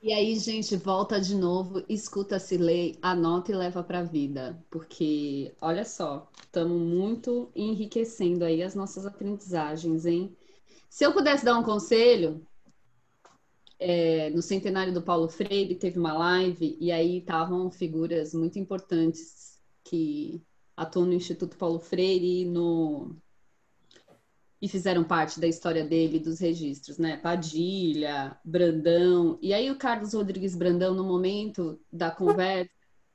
E 0.00 0.12
aí, 0.12 0.36
gente, 0.38 0.76
volta 0.76 1.20
de 1.20 1.34
novo, 1.34 1.84
escuta-se 1.88 2.56
lei, 2.56 2.96
anota 3.02 3.50
e 3.50 3.54
leva 3.54 3.82
para 3.82 3.98
a 4.00 4.04
vida, 4.04 4.64
porque 4.70 5.52
olha 5.60 5.84
só, 5.84 6.30
estamos 6.40 6.80
muito 6.80 7.50
enriquecendo 7.54 8.44
aí 8.44 8.62
as 8.62 8.76
nossas 8.76 9.04
aprendizagens, 9.04 10.06
hein? 10.06 10.36
Se 10.88 11.04
eu 11.04 11.12
pudesse 11.12 11.44
dar 11.44 11.58
um 11.58 11.64
conselho, 11.64 12.46
é, 13.78 14.30
no 14.30 14.40
centenário 14.42 14.92
do 14.94 15.02
Paulo 15.02 15.28
Freire 15.28 15.74
teve 15.74 15.98
uma 15.98 16.12
live 16.12 16.76
e 16.80 16.92
aí 16.92 17.18
estavam 17.18 17.70
figuras 17.70 18.34
muito 18.34 18.58
importantes 18.58 19.60
que 19.84 20.40
atuam 20.76 21.06
no 21.06 21.14
Instituto 21.14 21.56
Paulo 21.56 21.80
Freire 21.80 22.44
no 22.44 23.16
e 24.60 24.68
fizeram 24.68 25.04
parte 25.04 25.38
da 25.38 25.46
história 25.46 25.84
dele, 25.84 26.18
dos 26.18 26.40
registros, 26.40 26.98
né? 26.98 27.16
Padilha, 27.16 28.36
Brandão. 28.44 29.38
E 29.40 29.54
aí 29.54 29.70
o 29.70 29.76
Carlos 29.76 30.14
Rodrigues 30.14 30.56
Brandão, 30.56 30.94
no 30.94 31.04
momento 31.04 31.80
da 31.92 32.10
conversa, 32.10 32.70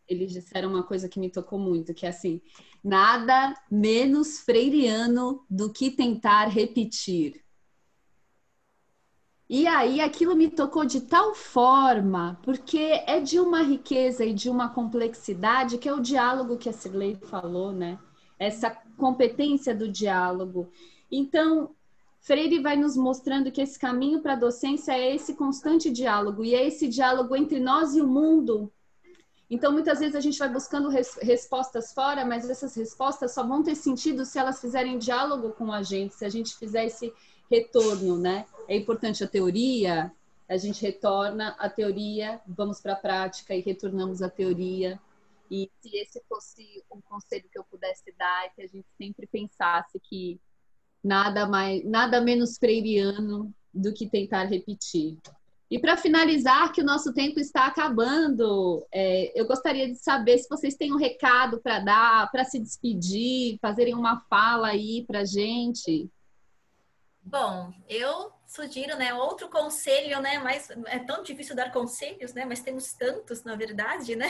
eles 0.07 0.31
disseram 0.31 0.69
uma 0.69 0.83
coisa 0.83 1.09
que 1.09 1.19
me 1.19 1.29
tocou 1.29 1.59
muito, 1.59 1.93
que 1.93 2.05
é 2.05 2.09
assim, 2.09 2.41
nada 2.83 3.53
menos 3.69 4.39
freiriano 4.39 5.45
do 5.49 5.71
que 5.71 5.91
tentar 5.91 6.45
repetir. 6.47 7.43
E 9.49 9.67
aí 9.67 10.01
aquilo 10.01 10.35
me 10.35 10.49
tocou 10.49 10.85
de 10.85 11.01
tal 11.01 11.35
forma, 11.35 12.39
porque 12.43 13.03
é 13.05 13.19
de 13.19 13.39
uma 13.39 13.61
riqueza 13.61 14.25
e 14.25 14.33
de 14.33 14.49
uma 14.49 14.69
complexidade 14.69 15.77
que 15.77 15.87
é 15.87 15.93
o 15.93 15.99
diálogo 15.99 16.57
que 16.57 16.69
a 16.69 16.73
Cirlei 16.73 17.15
falou, 17.15 17.71
né? 17.71 17.99
Essa 18.39 18.71
competência 18.97 19.75
do 19.75 19.87
diálogo. 19.87 20.71
Então, 21.15 21.75
Freire 22.21 22.59
vai 22.59 22.75
nos 22.75 22.97
mostrando 22.97 23.51
que 23.51 23.61
esse 23.61 23.77
caminho 23.77 24.19
para 24.19 24.33
a 24.33 24.37
docência 24.37 24.93
é 24.93 25.13
esse 25.13 25.35
constante 25.35 25.91
diálogo, 25.91 26.43
e 26.43 26.55
é 26.55 26.65
esse 26.65 26.87
diálogo 26.87 27.35
entre 27.35 27.59
nós 27.59 27.93
e 27.93 28.01
o 28.01 28.07
mundo. 28.07 28.73
Então, 29.47 29.71
muitas 29.71 29.99
vezes 29.99 30.15
a 30.15 30.19
gente 30.19 30.39
vai 30.39 30.49
buscando 30.49 30.89
res 30.89 31.15
respostas 31.21 31.93
fora, 31.93 32.25
mas 32.25 32.49
essas 32.49 32.73
respostas 32.75 33.31
só 33.31 33.45
vão 33.45 33.61
ter 33.61 33.75
sentido 33.75 34.25
se 34.25 34.39
elas 34.39 34.59
fizerem 34.59 34.97
diálogo 34.97 35.51
com 35.51 35.71
a 35.71 35.83
gente, 35.83 36.15
se 36.15 36.25
a 36.25 36.29
gente 36.29 36.57
fizer 36.57 36.85
esse 36.85 37.13
retorno, 37.51 38.17
né? 38.17 38.47
É 38.67 38.75
importante 38.75 39.23
a 39.23 39.27
teoria, 39.27 40.11
a 40.49 40.57
gente 40.57 40.81
retorna 40.81 41.55
a 41.59 41.69
teoria, 41.69 42.41
vamos 42.47 42.81
para 42.81 42.93
a 42.93 42.95
prática 42.95 43.53
e 43.53 43.61
retornamos 43.61 44.23
a 44.23 44.29
teoria. 44.31 44.99
E 45.51 45.69
se 45.79 45.95
esse 45.95 46.19
fosse 46.27 46.83
um 46.91 47.01
conselho 47.01 47.45
que 47.51 47.59
eu 47.59 47.63
pudesse 47.65 48.11
dar, 48.17 48.45
é 48.45 48.49
que 48.49 48.63
a 48.63 48.67
gente 48.67 48.87
sempre 48.97 49.27
pensasse 49.27 49.99
que 49.99 50.39
nada 51.03 51.47
mais, 51.47 51.83
nada 51.83 52.21
menos 52.21 52.57
freiriano 52.57 53.53
do 53.73 53.93
que 53.93 54.07
tentar 54.09 54.45
repetir. 54.45 55.17
E 55.69 55.79
para 55.79 55.97
finalizar, 55.97 56.71
que 56.71 56.81
o 56.81 56.85
nosso 56.85 57.13
tempo 57.13 57.39
está 57.39 57.65
acabando, 57.65 58.85
é, 58.91 59.31
eu 59.33 59.47
gostaria 59.47 59.87
de 59.87 59.95
saber 59.95 60.37
se 60.37 60.47
vocês 60.47 60.75
têm 60.75 60.93
um 60.93 60.97
recado 60.97 61.59
para 61.61 61.79
dar, 61.79 62.31
para 62.31 62.45
se 62.45 62.59
despedir, 62.59 63.57
fazerem 63.59 63.95
uma 63.95 64.19
fala 64.29 64.67
aí 64.67 65.03
para 65.07 65.25
gente. 65.25 66.07
Bom, 67.23 67.73
eu 67.89 68.31
sugiro, 68.45 68.95
né, 68.97 69.15
outro 69.15 69.49
conselho, 69.49 70.21
né, 70.21 70.37
mas 70.37 70.69
é 70.85 70.99
tão 70.99 71.23
difícil 71.23 71.55
dar 71.55 71.71
conselhos, 71.71 72.33
né, 72.35 72.45
mas 72.45 72.61
temos 72.61 72.93
tantos, 72.93 73.43
na 73.43 73.55
verdade, 73.55 74.15
né, 74.15 74.27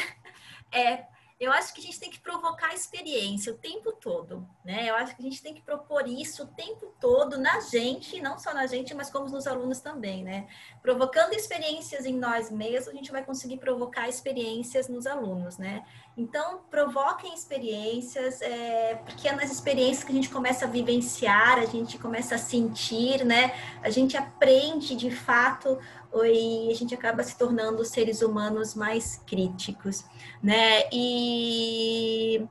é 0.72 1.06
eu 1.40 1.52
acho 1.52 1.74
que 1.74 1.82
a 1.82 1.84
gente 1.84 2.00
tem 2.00 2.10
que 2.10 2.20
provocar 2.20 2.74
experiência 2.74 3.52
o 3.52 3.58
tempo 3.58 3.92
todo, 3.92 4.48
né? 4.64 4.90
Eu 4.90 4.96
acho 4.96 5.16
que 5.16 5.22
a 5.22 5.26
gente 5.26 5.42
tem 5.42 5.54
que 5.54 5.62
propor 5.62 6.08
isso 6.08 6.44
o 6.44 6.48
tempo 6.48 6.94
todo 7.00 7.38
na 7.38 7.60
gente, 7.60 8.22
não 8.22 8.38
só 8.38 8.54
na 8.54 8.66
gente, 8.68 8.94
mas 8.94 9.10
como 9.10 9.28
nos 9.30 9.48
alunos 9.48 9.80
também, 9.80 10.24
né? 10.24 10.48
Provocando 10.82 11.34
experiências 11.34 12.06
em 12.06 12.18
nós 12.18 12.50
mesmos, 12.50 12.90
a 12.90 12.94
gente 12.94 13.12
vai 13.12 13.24
conseguir 13.24 13.58
provocar 13.58 14.08
experiências 14.08 14.88
nos 14.88 15.06
alunos, 15.06 15.58
né? 15.58 15.84
Então, 16.16 16.62
provoquem 16.70 17.34
experiências, 17.34 18.40
é, 18.42 19.02
porque 19.04 19.28
é 19.28 19.36
nas 19.36 19.52
experiências 19.52 20.04
que 20.04 20.12
a 20.12 20.16
gente 20.16 20.30
começa 20.30 20.66
a 20.66 20.68
vivenciar, 20.68 21.58
a 21.58 21.66
gente 21.66 21.98
começa 21.98 22.36
a 22.36 22.38
sentir, 22.38 23.26
né? 23.26 23.54
A 23.82 23.90
gente 23.90 24.16
aprende 24.16 24.96
de 24.96 25.10
fato 25.10 25.80
e 26.24 26.70
a 26.72 26.76
gente 26.76 26.94
acaba 26.94 27.24
se 27.24 27.38
tornando 27.38 27.84
seres 27.84 28.22
humanos 28.22 28.76
mais 28.76 29.22
críticos, 29.26 30.06
né? 30.42 30.88
E 30.92 32.48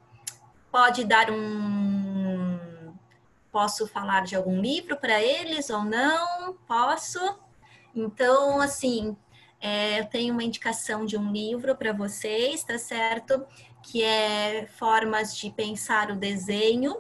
pode 0.71 1.05
dar 1.05 1.31
um. 1.31 2.59
Posso 3.53 3.87
falar 3.87 4.25
de 4.25 4.35
algum 4.35 4.61
livro 4.61 4.97
para 4.97 5.23
eles 5.23 5.71
ou 5.71 5.85
não? 5.85 6.55
Posso? 6.67 7.39
Então, 7.95 8.61
assim, 8.61 9.15
é, 9.61 10.01
eu 10.01 10.07
tenho 10.07 10.33
uma 10.33 10.43
indicação 10.43 11.07
de 11.07 11.17
um 11.17 11.31
livro 11.31 11.77
para 11.77 11.93
vocês, 11.93 12.65
tá 12.65 12.79
certo? 12.79 13.47
Que 13.83 14.03
é 14.03 14.67
Formas 14.67 15.37
de 15.37 15.51
Pensar 15.51 16.11
o 16.11 16.17
Desenho, 16.17 16.97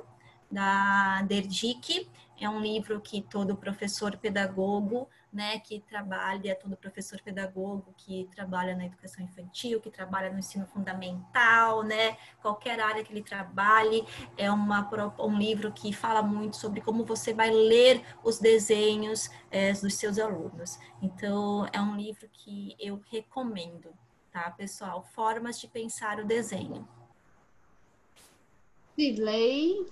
da 0.50 1.22
Derdick. 1.22 2.08
É 2.40 2.48
um 2.48 2.60
livro 2.60 3.00
que 3.00 3.22
todo 3.22 3.56
professor 3.56 4.16
pedagogo 4.16 5.08
né, 5.32 5.58
que 5.60 5.80
trabalha, 5.80 6.54
todo 6.54 6.76
professor 6.76 7.20
pedagogo 7.22 7.94
que 7.96 8.28
trabalha 8.34 8.76
na 8.76 8.84
educação 8.84 9.24
infantil, 9.24 9.80
que 9.80 9.90
trabalha 9.90 10.30
no 10.30 10.38
ensino 10.38 10.66
fundamental, 10.66 11.82
né, 11.82 12.18
qualquer 12.42 12.80
área 12.80 13.02
que 13.02 13.12
ele 13.12 13.22
trabalhe, 13.22 14.04
é 14.36 14.50
uma, 14.50 14.88
um 15.20 15.38
livro 15.38 15.72
que 15.72 15.92
fala 15.92 16.22
muito 16.22 16.56
sobre 16.56 16.80
como 16.80 17.04
você 17.04 17.32
vai 17.32 17.50
ler 17.50 18.04
os 18.22 18.38
desenhos 18.38 19.30
é, 19.50 19.72
dos 19.72 19.94
seus 19.94 20.18
alunos. 20.18 20.78
Então, 21.00 21.66
é 21.72 21.80
um 21.80 21.96
livro 21.96 22.28
que 22.32 22.76
eu 22.78 23.00
recomendo, 23.10 23.94
tá, 24.30 24.50
pessoal? 24.50 25.02
Formas 25.02 25.58
de 25.58 25.66
pensar 25.66 26.20
o 26.20 26.26
desenho. 26.26 26.86
Sidley, 28.94 29.86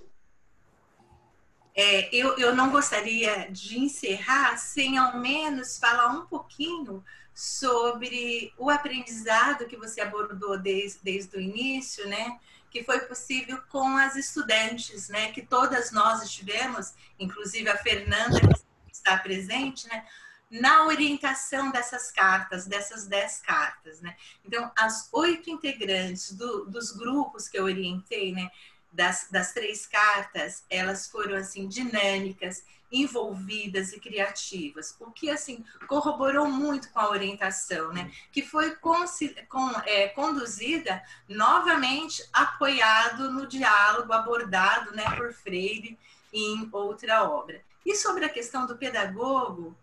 é, 1.73 2.13
eu, 2.13 2.37
eu 2.37 2.55
não 2.55 2.69
gostaria 2.69 3.49
de 3.49 3.79
encerrar 3.79 4.57
sem 4.57 4.97
ao 4.97 5.17
menos 5.19 5.77
falar 5.77 6.07
um 6.07 6.25
pouquinho 6.25 7.03
sobre 7.33 8.53
o 8.57 8.69
aprendizado 8.69 9.65
que 9.65 9.77
você 9.77 10.01
abordou 10.01 10.57
desde, 10.57 10.99
desde 11.01 11.35
o 11.37 11.39
início, 11.39 12.07
né? 12.07 12.39
Que 12.69 12.83
foi 12.83 12.99
possível 13.01 13.61
com 13.69 13.97
as 13.97 14.15
estudantes, 14.15 15.07
né? 15.09 15.31
Que 15.31 15.41
todas 15.41 15.91
nós 15.91 16.21
estivemos, 16.21 16.93
inclusive 17.17 17.69
a 17.69 17.77
Fernanda, 17.77 18.39
que 18.39 18.91
está 18.91 19.17
presente, 19.17 19.87
né? 19.87 20.05
Na 20.49 20.85
orientação 20.85 21.71
dessas 21.71 22.11
cartas, 22.11 22.65
dessas 22.65 23.07
dez 23.07 23.39
cartas, 23.39 24.01
né? 24.01 24.15
Então, 24.45 24.69
as 24.77 25.07
oito 25.13 25.49
integrantes 25.49 26.33
do, 26.33 26.65
dos 26.65 26.91
grupos 26.91 27.47
que 27.47 27.57
eu 27.57 27.63
orientei, 27.63 28.33
né? 28.33 28.51
Das, 28.91 29.27
das 29.31 29.53
três 29.53 29.85
cartas, 29.85 30.63
elas 30.69 31.07
foram 31.07 31.35
assim 31.35 31.67
dinâmicas, 31.67 32.63
envolvidas 32.91 33.93
e 33.93 33.99
criativas, 33.99 34.95
o 34.99 35.09
que 35.11 35.29
assim 35.29 35.63
corroborou 35.87 36.47
muito 36.47 36.91
com 36.91 36.99
a 36.99 37.09
orientação, 37.09 37.93
né? 37.93 38.11
Que 38.33 38.41
foi 38.41 38.75
com, 38.75 38.97
é, 39.85 40.09
conduzida 40.09 41.01
novamente 41.27 42.21
apoiado 42.33 43.31
no 43.31 43.47
diálogo 43.47 44.11
abordado, 44.11 44.91
né, 44.93 45.05
por 45.15 45.33
Freire 45.33 45.97
em 46.33 46.67
outra 46.71 47.23
obra. 47.23 47.61
E 47.85 47.95
sobre 47.95 48.25
a 48.25 48.29
questão 48.29 48.67
do 48.67 48.77
pedagogo, 48.77 49.75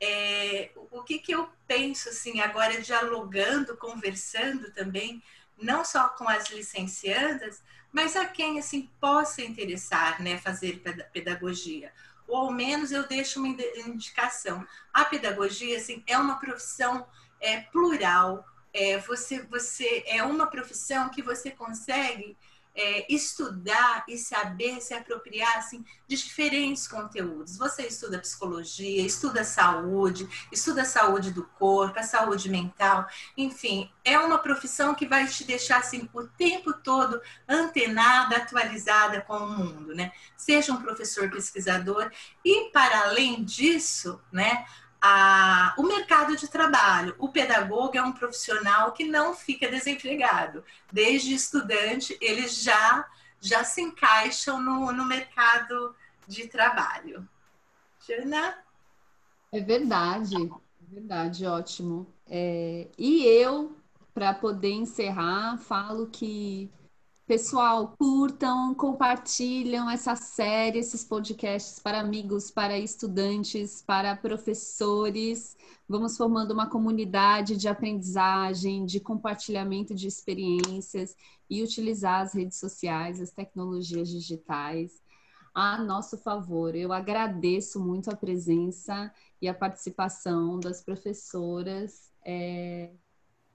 é, 0.00 0.70
o 0.90 1.02
que, 1.02 1.18
que 1.18 1.32
eu 1.32 1.48
penso 1.66 2.08
assim 2.08 2.40
agora 2.40 2.80
dialogando, 2.80 3.76
conversando 3.76 4.70
também, 4.72 5.22
não 5.56 5.84
só 5.84 6.08
com 6.08 6.28
as 6.28 6.50
licenciadas, 6.50 7.62
mas 7.92 8.16
a 8.16 8.26
quem 8.26 8.58
assim 8.58 8.90
possa 9.00 9.42
interessar, 9.42 10.20
né, 10.20 10.38
fazer 10.38 10.82
pedagogia. 11.12 11.92
Ou 12.26 12.36
ao 12.36 12.52
menos 12.52 12.90
eu 12.90 13.06
deixo 13.06 13.38
uma 13.38 13.48
indicação. 13.48 14.66
A 14.92 15.04
pedagogia 15.04 15.76
assim 15.76 16.02
é 16.06 16.18
uma 16.18 16.38
profissão 16.38 17.06
é, 17.40 17.60
plural. 17.60 18.44
É, 18.72 18.98
você 18.98 19.42
você 19.42 20.02
é 20.06 20.22
uma 20.22 20.46
profissão 20.46 21.08
que 21.08 21.22
você 21.22 21.50
consegue 21.50 22.36
é, 22.74 23.12
estudar 23.12 24.04
e 24.08 24.18
saber 24.18 24.80
se 24.80 24.92
apropriar 24.92 25.58
assim, 25.58 25.84
de 26.08 26.16
diferentes 26.16 26.88
conteúdos. 26.88 27.56
Você 27.56 27.86
estuda 27.86 28.18
psicologia, 28.18 29.04
estuda 29.04 29.44
saúde, 29.44 30.28
estuda 30.50 30.82
a 30.82 30.86
saúde 30.86 31.30
do 31.30 31.44
corpo, 31.44 31.98
a 31.98 32.02
saúde 32.02 32.50
mental, 32.50 33.06
enfim, 33.36 33.90
é 34.04 34.18
uma 34.18 34.38
profissão 34.38 34.94
que 34.94 35.06
vai 35.06 35.26
te 35.26 35.44
deixar 35.44 35.78
assim 35.78 36.08
o 36.12 36.24
tempo 36.24 36.72
todo 36.72 37.20
antenada, 37.48 38.36
atualizada 38.36 39.20
com 39.20 39.36
o 39.36 39.48
mundo, 39.48 39.94
né? 39.94 40.12
Seja 40.36 40.72
um 40.72 40.82
professor 40.82 41.30
pesquisador 41.30 42.10
e 42.44 42.70
para 42.70 43.08
além 43.08 43.44
disso, 43.44 44.20
né? 44.32 44.66
A, 45.06 45.74
o 45.76 45.82
mercado 45.82 46.34
de 46.34 46.48
trabalho. 46.48 47.14
O 47.18 47.28
pedagogo 47.28 47.94
é 47.94 48.02
um 48.02 48.12
profissional 48.12 48.92
que 48.92 49.04
não 49.04 49.34
fica 49.34 49.68
desempregado. 49.68 50.64
Desde 50.90 51.34
estudante, 51.34 52.16
eles 52.22 52.62
já, 52.62 53.06
já 53.38 53.62
se 53.62 53.82
encaixam 53.82 54.58
no, 54.58 54.90
no 54.92 55.04
mercado 55.04 55.94
de 56.26 56.48
trabalho. 56.48 57.28
Jana? 58.08 58.56
É 59.52 59.60
verdade, 59.60 60.36
é 60.36 60.94
verdade, 60.94 61.46
ótimo. 61.46 62.06
É, 62.26 62.88
e 62.96 63.26
eu, 63.26 63.76
para 64.14 64.32
poder 64.32 64.72
encerrar, 64.72 65.58
falo 65.58 66.06
que 66.06 66.70
Pessoal, 67.26 67.94
curtam, 67.98 68.74
compartilham 68.74 69.88
essa 69.88 70.14
série, 70.14 70.78
esses 70.78 71.02
podcasts 71.02 71.78
para 71.78 71.98
amigos, 71.98 72.50
para 72.50 72.78
estudantes, 72.78 73.80
para 73.80 74.14
professores. 74.14 75.56
Vamos 75.88 76.18
formando 76.18 76.52
uma 76.52 76.68
comunidade 76.68 77.56
de 77.56 77.66
aprendizagem, 77.66 78.84
de 78.84 79.00
compartilhamento 79.00 79.94
de 79.94 80.06
experiências 80.06 81.16
e 81.48 81.62
utilizar 81.62 82.20
as 82.20 82.34
redes 82.34 82.58
sociais, 82.58 83.18
as 83.18 83.30
tecnologias 83.30 84.10
digitais 84.10 85.02
a 85.54 85.78
nosso 85.78 86.18
favor. 86.18 86.74
Eu 86.74 86.92
agradeço 86.92 87.80
muito 87.80 88.10
a 88.10 88.16
presença 88.16 89.10
e 89.40 89.48
a 89.48 89.54
participação 89.54 90.60
das 90.60 90.82
professoras. 90.82 92.12
É... 92.22 92.90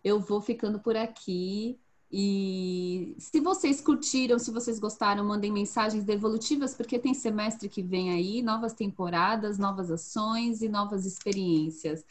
Eu 0.03 0.19
vou 0.19 0.41
ficando 0.41 0.79
por 0.79 0.97
aqui. 0.97 1.79
E 2.12 3.15
se 3.19 3.39
vocês 3.39 3.82
curtiram, 3.82 4.39
se 4.39 4.50
vocês 4.52 4.80
gostaram, 4.80 5.24
mandem 5.24 5.52
mensagens 5.52 6.04
devolutivas, 6.04 6.74
porque 6.74 6.98
tem 6.98 7.13
semestre 7.13 7.69
que 7.69 7.84
vem 7.84 8.12
aí, 8.12 8.41
novas 8.41 8.74
temporadas, 8.74 9.60
novas 9.60 9.91
ações 9.91 10.62
e 10.62 10.69
novas 10.69 11.06
experiências. 11.06 12.04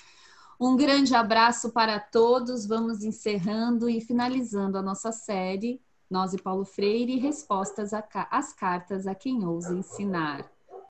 Um 0.60 0.76
grande 0.76 1.14
abraço 1.14 1.70
para 1.70 1.98
todos. 1.98 2.64
Vamos 2.66 3.02
encerrando 3.02 3.88
e 3.88 4.00
finalizando 4.00 4.78
a 4.78 4.82
nossa 4.82 5.10
série, 5.10 5.80
Nós 6.08 6.32
e 6.32 6.38
Paulo 6.38 6.64
Freire, 6.64 7.18
respostas 7.18 7.90
às 7.92 8.52
cartas 8.52 9.06
a 9.06 9.14
quem 9.14 9.44
ousa 9.44 9.74
ensinar. 9.74 10.57